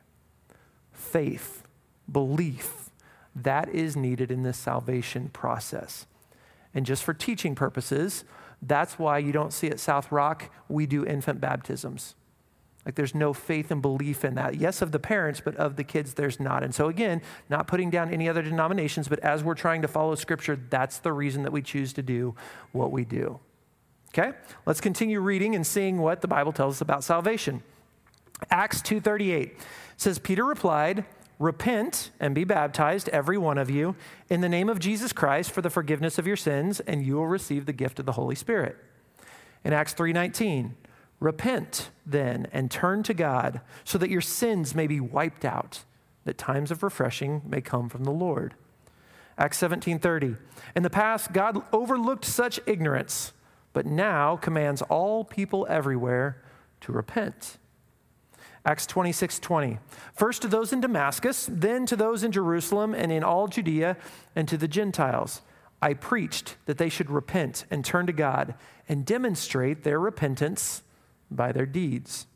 Faith 0.92 1.64
belief 2.12 2.90
that 3.36 3.70
is 3.70 3.96
needed 3.96 4.32
in 4.32 4.44
this 4.44 4.58
salvation 4.58 5.30
process. 5.30 6.08
And 6.74 6.86
just 6.86 7.04
for 7.04 7.14
teaching 7.14 7.56
purposes, 7.56 8.24
that's 8.62 8.98
why 8.98 9.20
you 9.20 9.32
don't 9.32 9.54
see 9.54 9.68
at 9.68 9.80
South 9.80 10.12
Rock, 10.12 10.52
we 10.68 10.86
do 10.86 11.06
infant 11.06 11.40
baptisms. 11.40 12.16
Like 12.86 12.96
there's 12.96 13.14
no 13.14 13.34
faith 13.34 13.70
and 13.70 13.82
belief 13.82 14.24
in 14.24 14.36
that. 14.36 14.56
Yes, 14.56 14.82
of 14.82 14.92
the 14.92 15.00
parents, 15.00 15.42
but 15.44 15.56
of 15.58 15.76
the 15.76 15.84
kids, 15.84 16.14
there's 16.14 16.40
not. 16.40 16.64
And 16.64 16.74
so, 16.74 16.88
again, 16.88 17.22
not 17.50 17.68
putting 17.68 17.90
down 17.90 18.14
any 18.14 18.30
other 18.30 18.42
denominations, 18.42 19.10
but 19.10 19.20
as 19.20 19.44
we're 19.44 19.56
trying 19.56 19.82
to 19.82 19.90
follow 19.90 20.16
Scripture, 20.16 20.58
that's 20.70 21.00
the 21.00 21.12
reason 21.12 21.44
that 21.44 21.52
we 21.52 21.62
choose 21.62 21.92
to 21.94 22.02
do 22.02 22.34
what 22.72 22.92
we 22.92 23.04
do. 23.04 23.40
Okay? 24.18 24.32
Let's 24.66 24.80
continue 24.80 25.20
reading 25.20 25.54
and 25.54 25.68
seeing 25.68 25.98
what 25.98 26.22
the 26.22 26.30
Bible 26.30 26.54
tells 26.54 26.78
us 26.78 26.82
about 26.82 27.04
salvation. 27.04 27.62
Acts 28.50 28.82
2:38 28.82 29.52
says 29.98 30.18
Peter 30.18 30.46
replied, 30.46 31.04
Repent 31.40 32.10
and 32.20 32.34
be 32.34 32.44
baptized, 32.44 33.10
every 33.10 33.38
one 33.38 33.58
of 33.58 33.70
you, 33.70 33.96
in 34.30 34.42
the 34.42 34.50
name 34.50 34.70
of 34.70 34.80
Jesus 34.80 35.14
Christ 35.14 35.52
for 35.52 35.62
the 35.62 35.70
forgiveness 35.70 36.18
of 36.18 36.26
your 36.26 36.36
sins, 36.36 36.80
and 36.80 37.06
you 37.06 37.16
will 37.16 37.28
receive 37.28 37.66
the 37.66 37.74
gift 37.74 38.00
of 38.00 38.06
the 38.06 38.14
Holy 38.14 38.36
Spirit. 38.36 38.76
In 39.64 39.72
Acts 39.72 39.94
3:19, 39.94 40.76
repent 41.20 41.92
then 42.06 42.48
and 42.52 42.72
turn 42.72 43.04
to 43.04 43.14
God, 43.14 43.62
so 43.84 43.98
that 43.98 44.10
your 44.10 44.22
sins 44.22 44.74
may 44.74 44.88
be 44.88 45.00
wiped 45.00 45.46
out, 45.46 45.84
that 46.26 46.38
times 46.38 46.72
of 46.72 46.82
refreshing 46.82 47.44
may 47.46 47.62
come 47.62 47.88
from 47.88 48.04
the 48.04 48.12
Lord. 48.12 48.56
Acts 49.38 49.58
17:30. 49.60 50.38
In 50.76 50.82
the 50.82 50.90
past, 50.90 51.34
God 51.34 51.62
overlooked 51.72 52.26
such 52.26 52.60
ignorance, 52.66 53.34
but 53.74 53.86
now 53.86 54.38
commands 54.38 54.82
all 54.84 55.24
people 55.24 55.68
everywhere 55.70 56.42
to 56.82 56.92
repent. 56.92 57.58
Acts 58.68 58.86
26, 58.86 59.40
20. 59.40 59.80
First 60.14 60.42
to 60.42 60.50
those 60.50 60.74
in 60.74 60.82
Damascus, 60.82 61.48
then 61.50 61.86
to 61.86 61.96
those 61.96 62.22
in 62.22 62.34
Jerusalem 62.34 62.94
and 62.94 63.14
in 63.14 63.24
all 63.24 63.48
Judea, 63.48 63.96
and 64.36 64.46
to 64.50 64.58
the 64.58 64.68
Gentiles. 64.68 65.42
I 65.82 65.94
preached 65.94 66.58
that 66.66 66.78
they 66.78 66.90
should 66.90 67.10
repent 67.10 67.64
and 67.72 67.86
turn 67.86 68.08
to 68.08 68.14
God 68.14 68.56
and 68.90 69.06
demonstrate 69.06 69.84
their 69.84 70.02
repentance 70.02 70.84
by 71.32 71.54
their 71.54 71.66
deeds. 71.66 72.28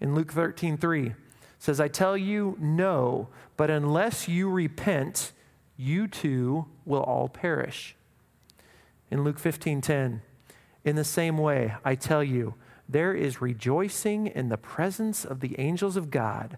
In 0.00 0.16
Luke 0.16 0.32
13, 0.32 0.76
3, 0.76 1.14
says, 1.60 1.78
I 1.78 1.86
tell 1.86 2.16
you, 2.16 2.56
no, 2.58 3.28
but 3.56 3.70
unless 3.70 4.26
you 4.26 4.50
repent, 4.50 5.30
you 5.76 6.08
too 6.08 6.66
will 6.84 7.02
all 7.02 7.28
perish. 7.28 7.94
In 9.08 9.22
Luke 9.22 9.38
15, 9.38 9.82
10, 9.82 10.22
in 10.84 10.96
the 10.96 11.04
same 11.04 11.38
way, 11.38 11.74
I 11.84 11.94
tell 11.94 12.24
you, 12.24 12.54
there 12.88 13.12
is 13.12 13.42
rejoicing 13.42 14.26
in 14.26 14.48
the 14.48 14.56
presence 14.56 15.24
of 15.24 15.40
the 15.40 15.58
angels 15.58 15.96
of 15.96 16.10
God 16.10 16.56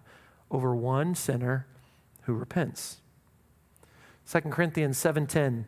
over 0.49 0.75
one 0.75 1.13
sinner 1.13 1.67
who 2.23 2.33
repents. 2.33 3.01
2 4.25 4.51
Corinthians 4.51 4.97
7:10 4.97 5.65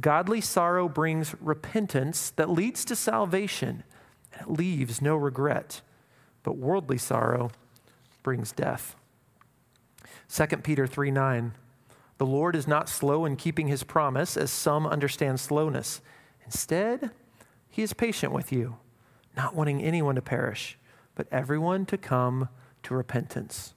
Godly 0.00 0.40
sorrow 0.40 0.88
brings 0.88 1.34
repentance 1.40 2.30
that 2.30 2.48
leads 2.50 2.84
to 2.84 2.96
salvation 2.96 3.82
and 4.32 4.42
it 4.42 4.50
leaves 4.50 5.02
no 5.02 5.16
regret 5.16 5.80
but 6.42 6.56
worldly 6.56 6.98
sorrow 6.98 7.50
brings 8.22 8.52
death. 8.52 8.96
2 10.28 10.46
Peter 10.58 10.86
3 10.86 11.10
9. 11.10 11.52
The 12.18 12.26
Lord 12.26 12.56
is 12.56 12.66
not 12.66 12.88
slow 12.88 13.24
in 13.24 13.36
keeping 13.36 13.68
his 13.68 13.84
promise, 13.84 14.36
as 14.36 14.50
some 14.50 14.86
understand 14.86 15.38
slowness. 15.38 16.00
Instead, 16.44 17.10
he 17.68 17.82
is 17.82 17.92
patient 17.92 18.32
with 18.32 18.50
you 18.50 18.76
not 19.36 19.54
wanting 19.54 19.82
anyone 19.82 20.14
to 20.16 20.22
perish, 20.22 20.78
but 21.14 21.26
everyone 21.30 21.86
to 21.86 21.96
come 21.96 22.48
to 22.84 22.94
repentance. 22.94 23.74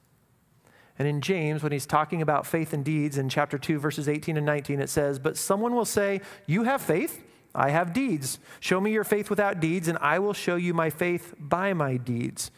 And 0.99 1.07
in 1.07 1.21
James, 1.21 1.63
when 1.63 1.71
he's 1.71 1.85
talking 1.85 2.21
about 2.21 2.45
faith 2.45 2.73
and 2.73 2.85
deeds 2.85 3.17
in 3.17 3.29
chapter 3.29 3.57
2, 3.57 3.79
verses 3.79 4.07
18 4.07 4.37
and 4.37 4.45
19, 4.45 4.79
it 4.79 4.89
says, 4.89 5.17
But 5.17 5.37
someone 5.37 5.73
will 5.73 5.85
say, 5.85 6.21
You 6.45 6.63
have 6.63 6.81
faith, 6.81 7.23
I 7.55 7.71
have 7.71 7.93
deeds. 7.93 8.39
Show 8.59 8.79
me 8.79 8.91
your 8.91 9.03
faith 9.03 9.29
without 9.29 9.59
deeds, 9.59 9.87
and 9.87 9.97
I 9.99 10.19
will 10.19 10.33
show 10.33 10.55
you 10.55 10.73
my 10.73 10.89
faith 10.89 11.33
by 11.39 11.73
my 11.73 11.97
deeds. 11.97 12.51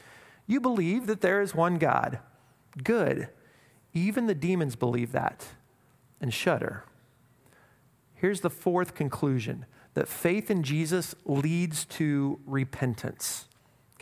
You 0.45 0.59
believe 0.59 1.07
that 1.07 1.21
there 1.21 1.41
is 1.41 1.55
one 1.55 1.77
God. 1.77 2.19
Good. 2.83 3.29
Even 3.93 4.25
the 4.25 4.35
demons 4.35 4.75
believe 4.75 5.11
that, 5.11 5.45
and 6.19 6.33
shudder. 6.33 6.83
Here's 8.13 8.41
the 8.41 8.49
fourth 8.49 8.95
conclusion 8.95 9.65
that 9.93 10.07
faith 10.07 10.49
in 10.49 10.63
Jesus 10.63 11.15
leads 11.25 11.85
to 11.85 12.39
repentance. 12.45 13.47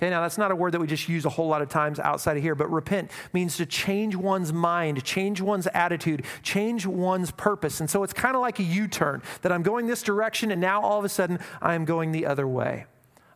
Okay, 0.01 0.09
now 0.09 0.21
that's 0.21 0.39
not 0.39 0.49
a 0.49 0.55
word 0.55 0.71
that 0.71 0.81
we 0.81 0.87
just 0.87 1.07
use 1.07 1.25
a 1.25 1.29
whole 1.29 1.47
lot 1.47 1.61
of 1.61 1.69
times 1.69 1.99
outside 1.99 2.35
of 2.35 2.41
here, 2.41 2.55
but 2.55 2.71
repent 2.71 3.11
means 3.33 3.57
to 3.57 3.67
change 3.67 4.15
one's 4.15 4.51
mind, 4.51 5.03
change 5.03 5.41
one's 5.41 5.67
attitude, 5.75 6.25
change 6.41 6.87
one's 6.87 7.29
purpose. 7.29 7.79
And 7.79 7.87
so 7.87 8.01
it's 8.01 8.11
kind 8.11 8.35
of 8.35 8.41
like 8.41 8.57
a 8.57 8.63
U 8.63 8.87
turn 8.87 9.21
that 9.43 9.51
I'm 9.51 9.61
going 9.61 9.85
this 9.85 10.01
direction 10.01 10.49
and 10.49 10.59
now 10.59 10.81
all 10.81 10.97
of 10.97 11.05
a 11.05 11.09
sudden 11.09 11.37
I 11.61 11.75
am 11.75 11.85
going 11.85 12.13
the 12.13 12.25
other 12.25 12.47
way. 12.47 12.85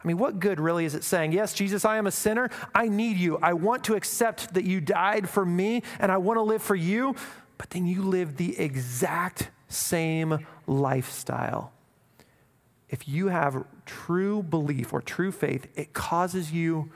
I 0.04 0.08
mean, 0.08 0.18
what 0.18 0.40
good 0.40 0.60
really 0.60 0.86
is 0.86 0.96
it 0.96 1.04
saying, 1.04 1.34
Yes, 1.34 1.54
Jesus, 1.54 1.86
I 1.86 1.98
am 1.98 2.08
a 2.08 2.12
sinner. 2.12 2.50
I 2.74 2.88
need 2.88 3.18
you. 3.18 3.38
I 3.44 3.54
want 3.54 3.84
to 3.84 3.94
accept 3.94 4.56
that 4.56 4.64
you 4.64 4.82
died 4.82 5.30
for 5.30 5.46
me 5.46 5.84
and 6.00 6.12
I 6.12 6.18
want 6.18 6.38
to 6.38 6.42
live 6.42 6.64
for 6.64 6.76
you. 6.76 7.14
But 7.60 7.70
then 7.70 7.86
you 7.86 8.02
live 8.02 8.38
the 8.38 8.58
exact 8.60 9.52
same 9.68 10.48
lifestyle 10.66 11.75
if 12.96 13.10
you 13.10 13.28
have 13.28 13.66
true 13.86 14.42
belief 14.42 14.94
or 14.94 15.02
true 15.02 15.30
faith, 15.30 15.68
it 15.76 15.92
causes 15.92 16.54
you 16.54 16.90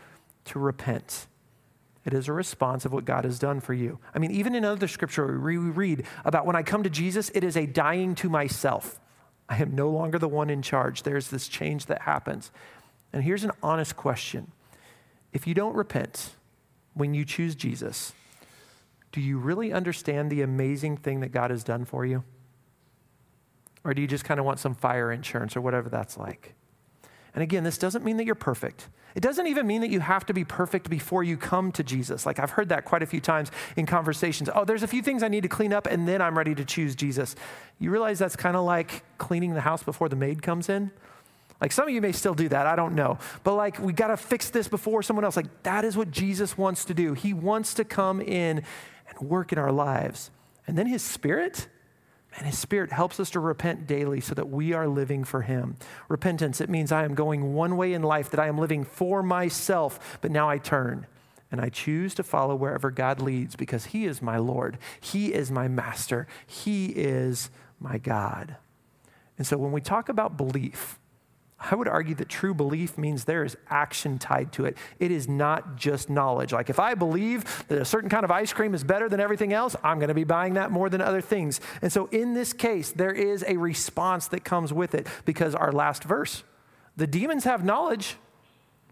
to 0.46 0.58
repent. 0.58 1.28
It 2.06 2.14
is 2.14 2.30
a 2.30 2.32
response 2.32 2.86
of 2.86 2.94
what 2.94 3.04
God 3.04 3.26
has 3.26 3.38
done 3.38 3.60
for 3.60 3.74
you. 3.74 4.00
I 4.16 4.20
mean, 4.20 4.32
even 4.32 4.56
in 4.56 4.64
other 4.64 4.88
scripture, 4.88 5.38
we 5.38 5.58
read 5.58 6.06
about 6.24 6.46
when 6.46 6.56
I 6.56 6.64
come 6.64 6.84
to 6.84 6.90
Jesus, 6.90 7.30
it 7.36 7.44
is 7.44 7.58
a 7.58 7.66
dying 7.66 8.16
to 8.16 8.30
myself. 8.30 8.98
I 9.50 9.58
am 9.58 9.76
no 9.76 9.90
longer 9.90 10.18
the 10.18 10.30
one 10.30 10.50
in 10.50 10.62
charge. 10.62 11.04
There's 11.04 11.28
this 11.28 11.50
change 11.50 11.88
that 11.88 12.04
happens. 12.04 12.50
And 13.12 13.22
here's 13.22 13.44
an 13.44 13.52
honest 13.62 13.98
question 13.98 14.54
If 15.34 15.48
you 15.48 15.54
don't 15.54 15.76
repent 15.76 16.30
when 16.94 17.14
you 17.14 17.26
choose 17.26 17.56
Jesus, 17.56 18.14
do 19.12 19.20
you 19.20 19.38
really 19.38 19.74
understand 19.74 20.32
the 20.32 20.44
amazing 20.44 20.96
thing 20.96 21.20
that 21.20 21.34
God 21.34 21.52
has 21.52 21.66
done 21.66 21.84
for 21.84 22.06
you? 22.06 22.24
Or 23.84 23.94
do 23.94 24.02
you 24.02 24.08
just 24.08 24.26
kind 24.26 24.40
of 24.40 24.46
want 24.46 24.60
some 24.60 24.76
fire 24.76 25.12
insurance 25.12 25.56
or 25.56 25.62
whatever 25.62 25.90
that's 25.90 26.18
like? 26.18 26.56
And 27.34 27.44
again, 27.44 27.64
this 27.64 27.78
doesn't 27.78 28.04
mean 28.04 28.18
that 28.18 28.26
you're 28.26 28.36
perfect. 28.36 28.90
It 29.16 29.22
doesn't 29.22 29.48
even 29.48 29.66
mean 29.66 29.82
that 29.82 29.90
you 29.90 30.00
have 30.02 30.26
to 30.28 30.34
be 30.34 30.44
perfect 30.44 30.90
before 30.90 31.24
you 31.24 31.36
come 31.36 31.72
to 31.74 31.84
Jesus. 31.84 32.26
Like 32.26 32.40
I've 32.40 32.52
heard 32.52 32.70
that 32.70 32.86
quite 32.86 33.02
a 33.02 33.06
few 33.06 33.20
times 33.20 33.52
in 33.76 33.86
conversations. 33.86 34.50
Oh, 34.54 34.66
there's 34.66 34.84
a 34.84 34.88
few 34.88 35.02
things 35.02 35.24
I 35.24 35.28
need 35.28 35.44
to 35.44 35.50
clean 35.50 35.74
up 35.74 35.88
and 35.88 36.08
then 36.08 36.22
I'm 36.22 36.38
ready 36.38 36.54
to 36.56 36.66
choose 36.66 36.96
Jesus. 36.96 37.36
You 37.80 37.92
realize 37.92 38.20
that's 38.20 38.36
kind 38.36 38.56
of 38.56 38.66
like 38.66 39.04
cleaning 39.18 39.54
the 39.54 39.62
house 39.62 39.84
before 39.84 40.10
the 40.10 40.16
maid 40.16 40.42
comes 40.42 40.70
in? 40.70 40.92
Like 41.60 41.72
some 41.72 41.88
of 41.88 41.94
you 41.94 42.02
may 42.02 42.12
still 42.12 42.34
do 42.34 42.48
that, 42.50 42.68
I 42.68 42.76
don't 42.76 42.96
know. 42.96 43.18
But 43.44 43.56
like 43.56 43.80
we 43.80 43.94
got 43.94 44.08
to 44.08 44.18
fix 44.18 44.50
this 44.50 44.68
before 44.68 45.04
someone 45.04 45.26
else. 45.26 45.36
Like 45.36 45.64
that 45.64 45.84
is 45.86 45.98
what 45.98 46.12
Jesus 46.12 46.58
wants 46.58 46.86
to 46.86 46.94
do. 46.94 47.14
He 47.14 47.34
wants 47.34 47.74
to 47.76 47.84
come 47.84 48.22
in 48.22 48.64
and 49.08 49.20
work 49.30 49.52
in 49.52 49.58
our 49.58 49.72
lives. 49.72 50.32
And 50.68 50.78
then 50.78 50.86
his 50.86 51.02
spirit, 51.02 51.68
and 52.38 52.46
His 52.46 52.58
Spirit 52.58 52.92
helps 52.92 53.20
us 53.20 53.30
to 53.32 53.40
repent 53.40 53.88
daily 53.88 54.22
so 54.22 54.36
that 54.36 54.50
we 54.50 54.74
are 54.74 54.88
living 54.88 55.24
for 55.24 55.42
Him. 55.42 55.76
Repentance, 56.08 56.62
it 56.62 56.70
means 56.70 56.92
I 56.92 57.04
am 57.04 57.16
going 57.16 57.54
one 57.54 57.76
way 57.76 57.94
in 57.94 58.04
life, 58.04 58.30
that 58.32 58.40
I 58.40 58.48
am 58.48 58.58
living 58.58 58.84
for 58.84 59.24
myself, 59.24 60.20
but 60.22 60.32
now 60.32 60.50
I 60.50 60.58
turn 60.58 61.08
and 61.52 61.60
I 61.60 61.70
choose 61.70 62.14
to 62.16 62.24
follow 62.24 62.56
wherever 62.56 62.92
God 62.92 63.20
leads 63.20 63.56
because 63.56 63.86
He 63.88 64.06
is 64.06 64.22
my 64.22 64.38
Lord. 64.38 64.78
He 65.00 65.34
is 65.34 65.52
my 65.52 65.68
Master. 65.68 66.28
He 66.46 66.88
is 66.88 67.50
my 67.80 67.98
God. 67.98 68.58
And 69.38 69.48
so 69.48 69.58
when 69.58 69.72
we 69.72 69.82
talk 69.82 70.10
about 70.10 70.38
belief, 70.38 71.00
I 71.60 71.76
would 71.76 71.90
argue 71.90 72.16
that 72.16 72.30
true 72.30 72.54
belief 72.54 72.98
means 72.98 73.26
there 73.26 73.44
is 73.44 73.58
action 73.70 74.18
tied 74.18 74.54
to 74.54 74.66
it. 74.66 74.78
It 74.98 75.12
is 75.12 75.28
not 75.28 75.76
just 75.76 76.10
knowledge. 76.10 76.54
Like 76.54 76.70
if 76.70 76.80
I 76.80 76.96
believe 76.96 77.66
that 77.68 77.82
a 77.82 77.86
certain 77.86 78.10
kind 78.10 78.24
of 78.24 78.32
ice 78.32 78.54
cream 78.54 78.74
is 78.74 78.84
better 78.84 79.10
than 79.10 79.20
everything 79.20 79.52
else, 79.52 79.76
I'm 79.84 80.00
going 80.00 80.08
to 80.08 80.14
be 80.14 80.24
buying 80.24 80.54
that 80.54 80.72
more 80.72 80.90
than 80.90 81.02
other 81.02 81.22
things. 81.22 81.60
And 81.82 81.92
so 81.92 82.06
in 82.08 82.34
this 82.34 82.54
case, 82.54 82.92
there 82.92 83.12
is 83.12 83.44
a 83.46 83.58
response 83.58 84.28
that 84.30 84.46
comes 84.46 84.72
with 84.72 84.96
it 84.96 85.08
because 85.26 85.54
our 85.54 85.74
last 85.74 86.06
verse, 86.06 86.44
the 86.96 87.08
demons 87.08 87.44
have 87.44 87.66
knowledge. 87.66 88.16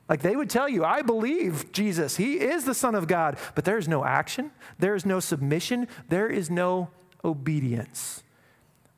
Like 0.10 0.22
they 0.22 0.36
would 0.36 0.50
tell 0.50 0.68
you, 0.68 0.84
I 0.84 1.02
believe 1.02 1.72
Jesus, 1.72 2.18
He 2.18 2.40
is 2.40 2.66
the 2.66 2.74
Son 2.74 2.96
of 2.96 3.08
God, 3.08 3.38
but 3.56 3.64
there 3.66 3.78
is 3.78 3.88
no 3.88 4.04
action, 4.04 4.52
there 4.78 4.96
is 4.96 5.06
no 5.06 5.20
submission, 5.20 5.88
there 6.10 6.28
is 6.28 6.50
no 6.50 6.90
obedience. 7.24 8.24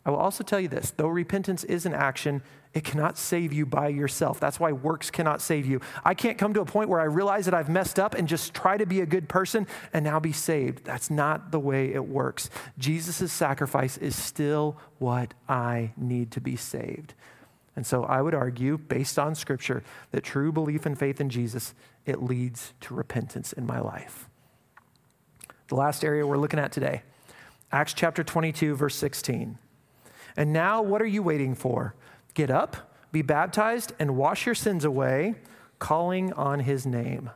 I 0.05 0.11
will 0.11 0.17
also 0.17 0.43
tell 0.43 0.59
you 0.59 0.67
this 0.67 0.91
though 0.91 1.07
repentance 1.07 1.63
is 1.63 1.85
an 1.85 1.93
action, 1.93 2.41
it 2.73 2.83
cannot 2.83 3.17
save 3.17 3.51
you 3.51 3.65
by 3.65 3.87
yourself. 3.87 4.39
That's 4.39 4.59
why 4.59 4.71
works 4.71 5.09
cannot 5.09 5.41
save 5.41 5.65
you. 5.65 5.81
I 6.05 6.13
can't 6.13 6.37
come 6.37 6.53
to 6.53 6.61
a 6.61 6.65
point 6.65 6.87
where 6.87 6.99
I 6.99 7.05
realize 7.05 7.45
that 7.45 7.53
I've 7.55 7.69
messed 7.69 7.97
up 7.97 8.13
and 8.13 8.27
just 8.27 8.53
try 8.53 8.77
to 8.77 8.85
be 8.85 9.01
a 9.01 9.07
good 9.07 9.27
person 9.27 9.65
and 9.91 10.05
now 10.05 10.19
be 10.19 10.31
saved. 10.31 10.85
That's 10.85 11.09
not 11.09 11.51
the 11.51 11.59
way 11.59 11.93
it 11.93 12.07
works. 12.07 12.49
Jesus' 12.77 13.31
sacrifice 13.33 13.97
is 13.97 14.15
still 14.15 14.77
what 14.99 15.33
I 15.47 15.93
need 15.97 16.29
to 16.31 16.41
be 16.41 16.55
saved. 16.55 17.15
And 17.75 17.87
so 17.87 18.03
I 18.03 18.21
would 18.21 18.35
argue, 18.35 18.77
based 18.77 19.17
on 19.17 19.33
scripture, 19.33 19.83
that 20.11 20.23
true 20.23 20.51
belief 20.51 20.85
and 20.85 20.97
faith 20.97 21.19
in 21.19 21.29
Jesus, 21.29 21.73
it 22.05 22.21
leads 22.21 22.73
to 22.81 22.93
repentance 22.93 23.51
in 23.51 23.65
my 23.65 23.79
life. 23.79 24.29
The 25.69 25.75
last 25.75 26.03
area 26.03 26.25
we're 26.25 26.37
looking 26.37 26.59
at 26.59 26.71
today, 26.71 27.03
Acts 27.71 27.93
chapter 27.93 28.23
22, 28.23 28.75
verse 28.75 28.95
16. 28.95 29.57
And 30.35 30.53
now 30.53 30.81
what 30.81 31.01
are 31.01 31.07
you 31.07 31.23
waiting 31.23 31.55
for? 31.55 31.95
Get 32.39 32.49
up, 32.49 32.95
be 33.11 33.21
baptized, 33.21 33.91
and 33.99 34.15
wash 34.15 34.45
your 34.45 34.55
sins 34.55 34.85
away, 34.85 35.35
calling 35.77 36.31
on 36.31 36.61
his 36.61 36.85
name. 36.85 37.31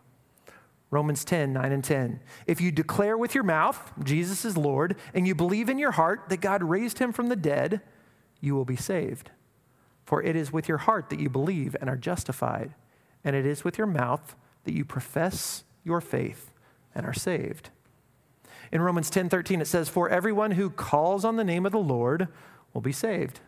Romans 0.92 1.26
10, 1.26 1.52
9 1.52 1.72
and 1.74 1.84
10. 1.84 2.22
If 2.48 2.62
you 2.62 2.72
declare 2.72 3.18
with 3.18 3.36
your 3.36 3.44
mouth 3.44 3.92
Jesus 4.02 4.46
is 4.46 4.56
Lord, 4.56 4.96
and 5.14 5.28
you 5.28 5.36
believe 5.36 5.68
in 5.68 5.78
your 5.78 5.92
heart 5.92 6.30
that 6.30 6.40
God 6.40 6.64
raised 6.64 7.00
him 7.00 7.12
from 7.12 7.28
the 7.28 7.36
dead, 7.36 7.82
you 8.40 8.56
will 8.56 8.64
be 8.64 8.78
saved. 8.78 9.32
For 10.06 10.24
it 10.24 10.38
is 10.38 10.54
with 10.54 10.70
your 10.70 10.78
heart 10.78 11.10
that 11.10 11.20
you 11.20 11.30
believe 11.30 11.76
and 11.82 11.90
are 11.90 11.98
justified, 11.98 12.74
and 13.26 13.36
it 13.36 13.46
is 13.46 13.66
with 13.66 13.78
your 13.78 13.88
mouth 13.88 14.38
that 14.64 14.74
you 14.74 14.86
profess 14.86 15.66
your 15.84 16.00
faith 16.00 16.54
and 16.96 17.06
are 17.06 17.12
saved. 17.12 17.72
In 18.72 18.82
Romans 18.82 19.10
10, 19.10 19.28
13, 19.28 19.60
it 19.60 19.68
says, 19.68 19.90
For 19.90 20.08
everyone 20.08 20.52
who 20.52 20.70
calls 20.70 21.26
on 21.26 21.36
the 21.36 21.44
name 21.44 21.66
of 21.66 21.74
the 21.74 21.78
Lord 21.78 22.30
will 22.74 22.80
be 22.80 22.94
saved. 22.94 23.42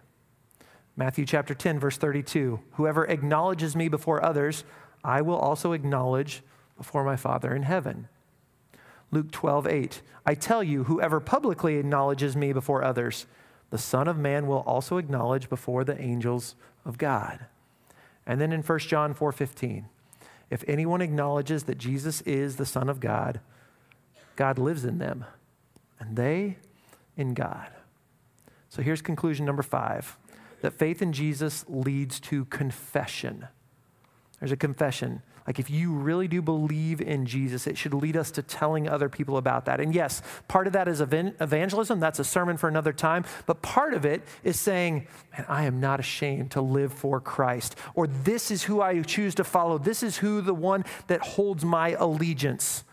Matthew 0.98 1.26
chapter 1.26 1.54
10, 1.54 1.80
verse 1.80 1.98
32 1.98 2.60
Whoever 2.74 3.06
acknowledges 3.06 3.76
me 3.76 3.88
before 3.88 4.24
others, 4.24 4.64
I 5.04 5.22
will 5.22 5.38
also 5.38 5.74
acknowledge 5.74 6.42
before 6.78 7.04
my 7.04 7.16
Father 7.16 7.54
in 7.54 7.64
heaven. 7.64 8.08
Luke 9.12 9.32
12, 9.32 9.68
8. 9.68 10.02
I 10.26 10.34
tell 10.34 10.64
you, 10.64 10.86
whoever 10.86 11.20
publicly 11.20 11.78
acknowledges 11.78 12.36
me 12.36 12.54
before 12.54 12.84
others, 12.84 13.28
the 13.70 13.78
Son 13.78 14.08
of 14.08 14.18
Man 14.18 14.48
will 14.48 14.64
also 14.66 14.98
acknowledge 14.98 15.50
before 15.50 15.84
the 15.84 16.00
angels 16.02 16.56
of 16.86 16.98
God. 16.98 17.46
And 18.26 18.42
then 18.42 18.52
in 18.52 18.62
1 18.62 18.80
John 18.80 19.14
4, 19.14 19.32
15. 19.32 19.86
If 20.50 20.64
anyone 20.68 21.02
acknowledges 21.02 21.64
that 21.64 21.78
Jesus 21.78 22.22
is 22.22 22.56
the 22.56 22.66
Son 22.66 22.90
of 22.90 23.00
God, 23.00 23.40
God 24.36 24.60
lives 24.60 24.86
in 24.86 24.98
them, 24.98 25.26
and 26.00 26.16
they 26.16 26.58
in 27.16 27.34
God. 27.34 27.68
So 28.70 28.82
here's 28.82 29.02
conclusion 29.02 29.46
number 29.46 29.64
five 29.64 30.18
that 30.66 30.74
faith 30.74 31.02
in 31.02 31.14
Jesus 31.14 31.64
leads 31.70 32.20
to 32.22 32.46
confession. 32.46 33.48
There's 34.40 34.52
a 34.52 34.58
confession. 34.58 35.22
Like, 35.46 35.60
if 35.60 35.70
you 35.70 35.94
really 35.94 36.28
do 36.28 36.42
believe 36.42 37.02
in 37.02 37.28
Jesus, 37.28 37.68
it 37.68 37.78
should 37.78 37.94
lead 37.94 38.18
us 38.18 38.32
to 38.32 38.42
telling 38.42 38.90
other 38.90 39.08
people 39.08 39.38
about 39.38 39.66
that. 39.66 39.80
And 39.80 39.94
yes, 39.94 40.24
part 40.48 40.66
of 40.66 40.74
that 40.74 40.88
is 40.88 41.02
evangelism. 41.02 42.00
That's 42.00 42.18
a 42.18 42.24
sermon 42.24 42.58
for 42.58 42.68
another 42.68 42.92
time. 42.92 43.26
But 43.46 43.62
part 43.62 43.94
of 43.94 44.06
it 44.06 44.24
is 44.44 44.60
saying, 44.60 45.06
man, 45.38 45.46
I 45.48 45.66
am 45.66 45.80
not 45.80 46.00
ashamed 46.00 46.50
to 46.52 46.62
live 46.62 46.92
for 46.92 47.22
Christ. 47.22 47.76
Or 47.94 48.08
this 48.08 48.50
is 48.50 48.64
who 48.64 48.82
I 48.82 49.00
choose 49.04 49.36
to 49.36 49.44
follow. 49.44 49.78
This 49.78 50.02
is 50.02 50.18
who 50.18 50.42
the 50.42 50.56
one 50.56 50.84
that 51.06 51.22
holds 51.22 51.64
my 51.64 51.90
allegiance. 51.92 52.84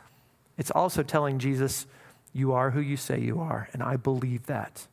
It's 0.59 0.71
also 0.71 1.03
telling 1.03 1.39
Jesus, 1.39 1.87
you 2.35 2.53
are 2.53 2.73
who 2.73 2.81
you 2.81 2.99
say 2.99 3.19
you 3.19 3.41
are. 3.41 3.71
And 3.73 3.83
I 3.83 3.97
believe 3.97 4.45
that. 4.45 4.87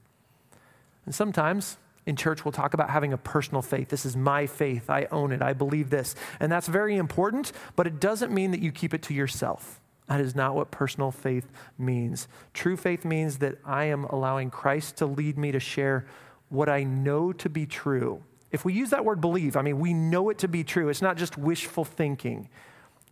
And 1.06 1.14
sometimes 1.14 1.78
in 2.06 2.16
church, 2.16 2.44
we'll 2.44 2.52
talk 2.52 2.74
about 2.74 2.90
having 2.90 3.14
a 3.14 3.18
personal 3.18 3.62
faith. 3.62 3.90
This 3.90 4.06
is 4.06 4.16
my 4.16 4.48
faith. 4.48 4.90
I 4.90 5.08
own 5.12 5.32
it. 5.32 5.42
I 5.42 5.54
believe 5.54 5.90
this. 5.90 6.16
And 6.40 6.52
that's 6.52 6.68
very 6.68 6.96
important, 6.96 7.52
but 7.76 7.88
it 7.88 8.00
doesn't 8.00 8.34
mean 8.34 8.52
that 8.52 8.62
you 8.62 8.72
keep 8.72 8.94
it 8.94 9.02
to 9.04 9.14
yourself. 9.14 9.80
That 10.08 10.22
is 10.22 10.36
not 10.36 10.56
what 10.56 10.72
personal 10.72 11.12
faith 11.12 11.52
means. 11.78 12.28
True 12.54 12.76
faith 12.76 13.06
means 13.06 13.38
that 13.40 13.60
I 13.64 13.86
am 13.86 14.06
allowing 14.06 14.50
Christ 14.50 14.98
to 14.98 15.06
lead 15.06 15.38
me 15.38 15.52
to 15.52 15.60
share 15.60 16.08
what 16.50 16.68
I 16.68 16.84
know 16.84 17.32
to 17.34 17.48
be 17.48 17.68
true. 17.68 18.24
If 18.52 18.66
we 18.66 18.74
use 18.74 18.90
that 18.90 19.06
word 19.06 19.22
believe, 19.22 19.56
I 19.56 19.62
mean, 19.62 19.80
we 19.80 19.94
know 19.94 20.30
it 20.30 20.40
to 20.40 20.48
be 20.48 20.64
true. 20.64 20.90
It's 20.90 21.04
not 21.04 21.18
just 21.18 21.38
wishful 21.38 21.86
thinking. 21.86 22.50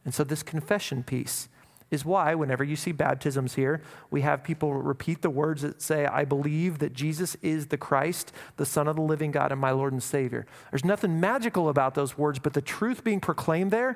And 0.03 0.13
so, 0.13 0.23
this 0.23 0.41
confession 0.41 1.03
piece 1.03 1.49
is 1.89 2.03
why, 2.03 2.35
whenever 2.35 2.63
you 2.63 2.75
see 2.75 2.91
baptisms 2.91 3.55
here, 3.55 3.81
we 4.11 4.21
have 4.21 4.43
people 4.43 4.73
repeat 4.73 5.21
the 5.21 5.29
words 5.29 5.61
that 5.61 5.81
say, 5.81 6.05
I 6.05 6.25
believe 6.25 6.79
that 6.79 6.93
Jesus 6.93 7.35
is 7.41 7.67
the 7.67 7.77
Christ, 7.77 8.31
the 8.57 8.65
Son 8.65 8.87
of 8.87 8.97
the 8.97 9.01
living 9.01 9.31
God, 9.31 9.51
and 9.51 9.61
my 9.61 9.71
Lord 9.71 9.93
and 9.93 10.03
Savior. 10.03 10.45
There's 10.71 10.83
nothing 10.83 11.19
magical 11.19 11.69
about 11.69 11.95
those 11.95 12.17
words, 12.17 12.39
but 12.39 12.53
the 12.53 12.61
truth 12.61 13.03
being 13.03 13.19
proclaimed 13.19 13.71
there 13.71 13.95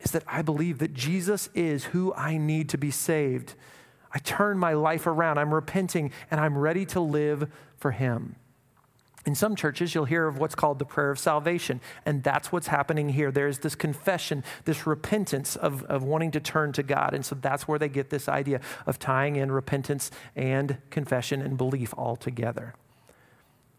is 0.00 0.10
that 0.10 0.24
I 0.26 0.42
believe 0.42 0.78
that 0.78 0.94
Jesus 0.94 1.48
is 1.54 1.84
who 1.84 2.12
I 2.14 2.38
need 2.38 2.68
to 2.70 2.78
be 2.78 2.90
saved. 2.90 3.54
I 4.12 4.18
turn 4.18 4.58
my 4.58 4.72
life 4.72 5.06
around. 5.06 5.38
I'm 5.38 5.54
repenting 5.54 6.12
and 6.30 6.40
I'm 6.40 6.56
ready 6.56 6.86
to 6.86 7.00
live 7.00 7.50
for 7.76 7.90
Him. 7.90 8.36
In 9.26 9.34
some 9.34 9.56
churches, 9.56 9.94
you'll 9.94 10.04
hear 10.04 10.26
of 10.26 10.38
what's 10.38 10.54
called 10.54 10.78
the 10.78 10.84
prayer 10.84 11.10
of 11.10 11.18
salvation, 11.18 11.80
and 12.06 12.22
that's 12.22 12.52
what's 12.52 12.68
happening 12.68 13.08
here. 13.10 13.30
There's 13.30 13.58
this 13.58 13.74
confession, 13.74 14.44
this 14.64 14.86
repentance 14.86 15.56
of, 15.56 15.82
of 15.84 16.02
wanting 16.02 16.30
to 16.32 16.40
turn 16.40 16.72
to 16.74 16.82
God. 16.82 17.14
And 17.14 17.24
so 17.24 17.34
that's 17.34 17.66
where 17.66 17.78
they 17.78 17.88
get 17.88 18.10
this 18.10 18.28
idea 18.28 18.60
of 18.86 18.98
tying 18.98 19.36
in 19.36 19.50
repentance 19.50 20.10
and 20.36 20.78
confession 20.90 21.42
and 21.42 21.58
belief 21.58 21.92
all 21.96 22.16
together. 22.16 22.74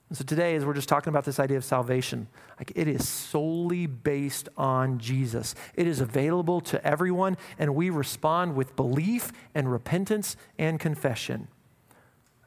And 0.09 0.17
so 0.17 0.23
today, 0.23 0.55
as 0.55 0.65
we're 0.65 0.73
just 0.73 0.89
talking 0.89 1.09
about 1.11 1.23
this 1.23 1.39
idea 1.39 1.57
of 1.57 1.63
salvation, 1.63 2.27
like 2.57 2.71
it 2.75 2.87
is 2.87 3.07
solely 3.07 3.85
based 3.85 4.49
on 4.57 4.97
Jesus. 4.97 5.53
It 5.75 5.85
is 5.85 6.01
available 6.01 6.61
to 6.61 6.83
everyone, 6.85 7.37
and 7.59 7.75
we 7.75 7.91
respond 7.91 8.55
with 8.55 8.75
belief 8.75 9.31
and 9.53 9.71
repentance 9.71 10.35
and 10.57 10.79
confession. 10.79 11.47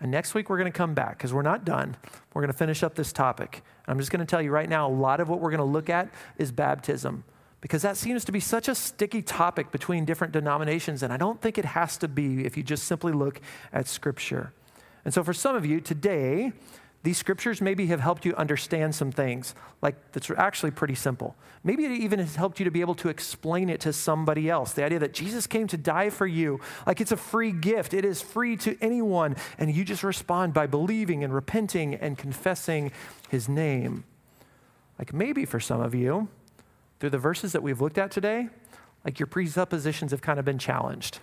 And 0.03 0.11
next 0.11 0.35
week, 0.35 0.51
we're 0.51 0.59
going 0.59 0.71
to 0.71 0.77
come 0.77 0.95
back 0.95 1.17
because 1.17 1.33
we're 1.33 1.43
not 1.43 1.65
done. 1.65 1.97
We're 2.35 2.43
going 2.43 2.53
to 2.53 2.59
finish 2.59 2.83
up 2.83 2.97
this 2.97 3.13
topic. 3.13 3.63
I'm 3.87 3.99
just 3.99 4.11
going 4.11 4.19
to 4.19 4.27
tell 4.27 4.43
you 4.43 4.51
right 4.51 4.69
now 4.69 4.89
a 4.89 4.91
lot 4.91 5.21
of 5.21 5.29
what 5.29 5.39
we're 5.39 5.51
going 5.51 5.59
to 5.59 5.65
look 5.65 5.89
at 5.89 6.11
is 6.39 6.51
baptism 6.51 7.23
because 7.61 7.83
that 7.83 7.97
seems 7.97 8.25
to 8.25 8.33
be 8.33 8.41
such 8.41 8.67
a 8.67 8.75
sticky 8.75 9.23
topic 9.23 9.71
between 9.71 10.05
different 10.05 10.33
denominations, 10.33 11.05
and 11.05 11.13
I 11.13 11.17
don't 11.17 11.41
think 11.41 11.57
it 11.57 11.65
has 11.65 11.97
to 11.99 12.09
be 12.09 12.45
if 12.45 12.57
you 12.57 12.65
just 12.65 12.85
simply 12.85 13.13
look 13.13 13.41
at 13.73 13.87
Scripture. 13.87 14.53
And 15.05 15.15
so, 15.15 15.23
for 15.23 15.33
some 15.33 15.55
of 15.55 15.65
you 15.65 15.81
today, 15.81 16.53
these 17.05 17.19
scriptures 17.19 17.61
maybe 17.61 17.87
have 17.87 18.01
helped 18.01 18.25
you 18.25 18.35
understand 18.37 18.95
some 18.95 19.11
things, 19.11 19.55
like 19.81 20.13
that's 20.13 20.31
actually 20.31 20.71
pretty 20.71 20.95
simple. 20.95 21.35
Maybe 21.65 21.85
it 21.85 21.91
even 21.91 22.21
has 22.21 22.37
helped 22.37 22.61
you 22.61 22.65
to 22.65 22.71
be 22.71 22.81
able 22.81 22.95
to 22.97 23.09
explain 23.09 23.69
it 23.69 23.81
to 23.81 23.93
somebody 23.93 24.49
else. 24.49 24.73
The 24.73 24.85
idea 24.85 25.01
that 25.01 25.13
Jesus 25.13 25.49
came 25.49 25.67
to 25.69 25.77
die 25.77 26.11
for 26.11 26.27
you, 26.27 26.61
like 26.87 27.01
it's 27.01 27.11
a 27.11 27.17
free 27.17 27.51
gift, 27.51 27.93
it 27.93 28.05
is 28.05 28.23
free 28.23 28.57
to 28.59 28.77
anyone, 28.81 29.35
and 29.59 29.75
you 29.75 29.85
just 29.85 30.05
respond 30.05 30.55
by 30.55 30.67
believing 30.69 31.25
and 31.25 31.35
repenting 31.35 31.97
and 31.97 32.17
confessing 32.17 32.93
his 33.29 33.49
name. 33.49 34.05
Like 34.99 35.13
maybe 35.13 35.45
for 35.45 35.59
some 35.59 35.81
of 35.81 35.97
you, 35.97 36.29
through 37.01 37.11
the 37.11 37.19
verses 37.19 37.51
that 37.51 37.65
we've 37.65 37.81
looked 37.81 37.99
at 37.99 38.13
today, 38.13 38.49
like 39.05 39.19
your 39.19 39.27
presuppositions 39.27 40.13
have 40.13 40.23
kind 40.23 40.39
of 40.39 40.45
been 40.45 40.59
challenged. 40.59 41.19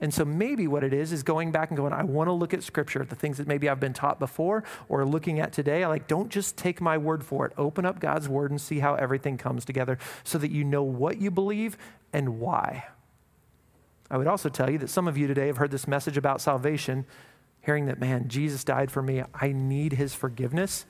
And 0.00 0.12
so 0.12 0.26
maybe 0.26 0.66
what 0.66 0.84
it 0.84 0.92
is 0.92 1.10
is 1.10 1.22
going 1.22 1.52
back 1.52 1.70
and 1.70 1.76
going, 1.76 1.92
I 1.94 2.02
want 2.02 2.28
to 2.28 2.32
look 2.32 2.52
at 2.52 2.62
scripture, 2.62 3.02
the 3.04 3.14
things 3.14 3.38
that 3.38 3.46
maybe 3.46 3.68
I've 3.68 3.80
been 3.80 3.94
taught 3.94 4.18
before 4.18 4.62
or 4.88 5.06
looking 5.06 5.40
at 5.40 5.52
today. 5.52 5.84
I 5.84 5.88
like, 5.88 6.06
don't 6.06 6.28
just 6.28 6.58
take 6.58 6.82
my 6.82 6.98
word 6.98 7.24
for 7.24 7.46
it. 7.46 7.52
Open 7.56 7.86
up 7.86 7.98
God's 7.98 8.28
word 8.28 8.50
and 8.50 8.60
see 8.60 8.80
how 8.80 8.94
everything 8.94 9.38
comes 9.38 9.64
together 9.64 9.98
so 10.22 10.36
that 10.38 10.50
you 10.50 10.64
know 10.64 10.82
what 10.82 11.18
you 11.18 11.30
believe 11.30 11.78
and 12.12 12.38
why. 12.38 12.84
I 14.10 14.18
would 14.18 14.26
also 14.26 14.50
tell 14.50 14.70
you 14.70 14.78
that 14.78 14.90
some 14.90 15.08
of 15.08 15.16
you 15.16 15.26
today 15.26 15.46
have 15.46 15.56
heard 15.56 15.70
this 15.70 15.88
message 15.88 16.18
about 16.18 16.42
salvation, 16.42 17.06
hearing 17.62 17.86
that, 17.86 17.98
man, 17.98 18.28
Jesus 18.28 18.64
died 18.64 18.90
for 18.90 19.02
me. 19.02 19.22
I 19.34 19.52
need 19.52 19.94
his 19.94 20.14
forgiveness. 20.14 20.84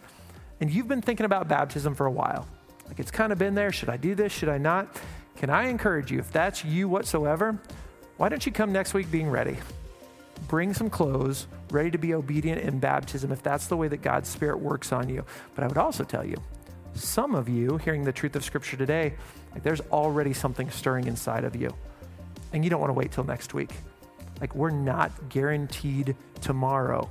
And 0.61 0.69
you've 0.69 0.88
been 0.88 1.01
thinking 1.01 1.27
about 1.27 1.47
baptism 1.49 1.95
for 1.95 2.07
a 2.07 2.11
while. 2.11 2.49
Like 2.88 2.99
it's 2.99 3.12
kind 3.12 3.33
of 3.33 3.38
been 3.38 3.55
there. 3.55 3.71
Should 3.71 3.88
I 3.88 3.97
do 3.97 4.16
this? 4.16 4.33
Should 4.33 4.49
I 4.49 4.59
not? 4.59 5.01
Can 5.37 5.49
I 5.49 5.69
encourage 5.69 6.11
you, 6.11 6.19
if 6.19 6.33
that's 6.33 6.64
you 6.64 6.88
whatsoever, 6.88 7.61
why 8.17 8.29
don't 8.29 8.45
you 8.47 8.53
come 8.53 8.73
next 8.73 8.95
week 8.95 9.11
being 9.11 9.29
ready? 9.29 9.57
Bring 10.49 10.73
some 10.75 10.91
clothes, 10.91 11.47
ready 11.71 11.91
to 11.91 11.99
be 11.99 12.15
obedient 12.15 12.61
in 12.61 12.79
baptism 12.79 13.33
if 13.33 13.43
that's 13.43 13.67
the 13.67 13.77
way 13.77 13.89
that 13.89 13.99
God's 13.99 14.29
Spirit 14.29 14.59
works 14.59 14.93
on 14.93 15.09
you. 15.09 15.25
But 15.55 15.65
I 15.65 15.67
would 15.67 15.79
also 15.79 16.05
tell 16.05 16.25
you, 16.25 16.37
some 16.95 17.35
of 17.35 17.49
you 17.49 17.77
hearing 17.79 18.05
the 18.05 18.13
truth 18.13 18.37
of 18.37 18.45
Scripture 18.45 18.77
today, 18.77 19.15
like 19.53 19.63
there's 19.63 19.81
already 19.93 20.33
something 20.33 20.71
stirring 20.71 21.07
inside 21.07 21.45
of 21.45 21.55
you. 21.57 21.75
And 22.53 22.65
you 22.65 22.71
don't 22.71 22.81
want 22.81 22.91
to 22.91 22.95
wait 22.95 23.13
till 23.13 23.25
next 23.25 23.55
week. 23.55 23.71
Like 24.41 24.55
we're 24.55 24.71
not 24.71 25.29
guaranteed 25.29 26.17
tomorrow. 26.41 27.11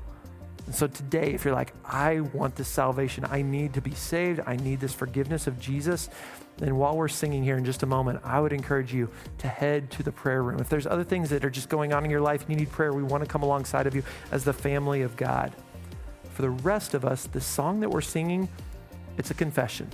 And 0.66 0.74
so 0.74 0.88
today, 0.88 1.34
if 1.34 1.46
you're 1.46 1.54
like, 1.54 1.74
I 1.86 2.22
want 2.22 2.56
this 2.56 2.68
salvation, 2.68 3.26
I 3.30 3.42
need 3.42 3.74
to 3.76 3.82
be 3.82 3.92
saved, 3.92 4.42
I 4.46 4.56
need 4.56 4.80
this 4.80 4.94
forgiveness 4.94 5.46
of 5.46 5.60
Jesus, 5.60 6.10
then 6.58 6.78
while 6.78 6.96
we're 6.96 7.08
singing 7.08 7.44
here 7.44 7.58
in 7.58 7.66
just 7.66 7.84
a 7.84 7.86
moment, 7.86 8.22
I 8.24 8.40
would 8.40 8.54
encourage 8.54 8.94
you 8.94 9.10
to 9.40 9.48
head 9.48 9.92
to 9.92 10.04
the 10.04 10.12
prayer 10.12 10.42
room. 10.42 10.60
If 10.60 10.70
there's 10.70 10.88
other 10.88 11.04
things 11.04 11.30
that 11.30 11.44
are 11.44 11.50
just 11.50 11.70
going 11.70 11.94
on 11.94 12.06
in 12.06 12.10
your 12.10 12.22
life 12.22 12.42
and 12.42 12.50
you 12.50 12.56
need 12.56 12.72
prayer, 12.72 12.94
we 12.94 13.04
want 13.04 13.24
to 13.24 13.30
come 13.30 13.44
alongside 13.44 13.88
of 13.88 13.96
you 13.96 14.04
as 14.32 14.44
the 14.44 14.54
family 14.54 15.02
of 15.02 15.16
God. 15.18 15.54
For 16.32 16.42
the 16.42 16.50
rest 16.50 16.94
of 16.94 17.06
us, 17.06 17.28
the 17.28 17.42
song 17.42 17.82
that 17.82 17.90
we're 17.90 18.02
singing, 18.02 18.50
it's 19.18 19.32
a 19.32 19.34
confession. 19.34 19.90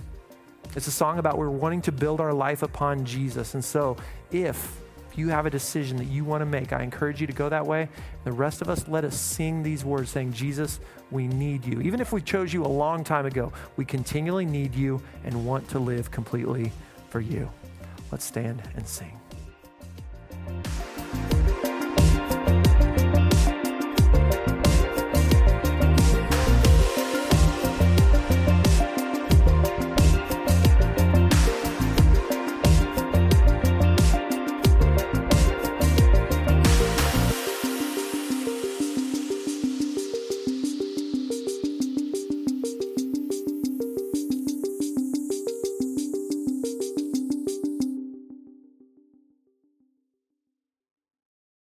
It's 0.76 0.88
a 0.88 0.92
song 0.92 1.20
about 1.20 1.38
we're 1.38 1.50
wanting 1.50 1.82
to 1.84 1.92
build 1.92 2.22
our 2.22 2.34
life 2.34 2.64
upon 2.64 3.06
Jesus. 3.06 3.56
And 3.56 3.66
so 3.66 3.98
if 4.32 4.81
if 5.12 5.18
you 5.18 5.28
have 5.28 5.46
a 5.46 5.50
decision 5.50 5.98
that 5.98 6.06
you 6.06 6.24
want 6.24 6.40
to 6.42 6.46
make, 6.46 6.72
I 6.72 6.84
encourage 6.84 7.20
you 7.20 7.28
to 7.28 7.34
go 7.34 7.50
that 7.50 7.66
way. 7.66 7.90
The 8.24 8.32
rest 8.32 8.62
of 8.62 8.70
us, 8.70 8.88
let 8.88 9.04
us 9.04 9.20
sing 9.20 9.62
these 9.62 9.84
words 9.84 10.10
saying, 10.10 10.32
Jesus, 10.32 10.80
we 11.12 11.28
need 11.28 11.66
you. 11.66 11.82
Even 11.82 12.00
if 12.00 12.14
we 12.14 12.22
chose 12.22 12.54
you 12.54 12.64
a 12.64 12.68
long 12.68 13.04
time 13.04 13.26
ago, 13.26 13.52
we 13.76 13.84
continually 13.84 14.46
need 14.46 14.74
you 14.74 15.02
and 15.26 15.46
want 15.46 15.68
to 15.70 15.80
live 15.80 16.12
completely 16.12 16.72
for 17.10 17.20
you. 17.20 17.50
Let's 18.10 18.24
stand 18.24 18.64
and 18.76 18.88
sing. 18.88 19.21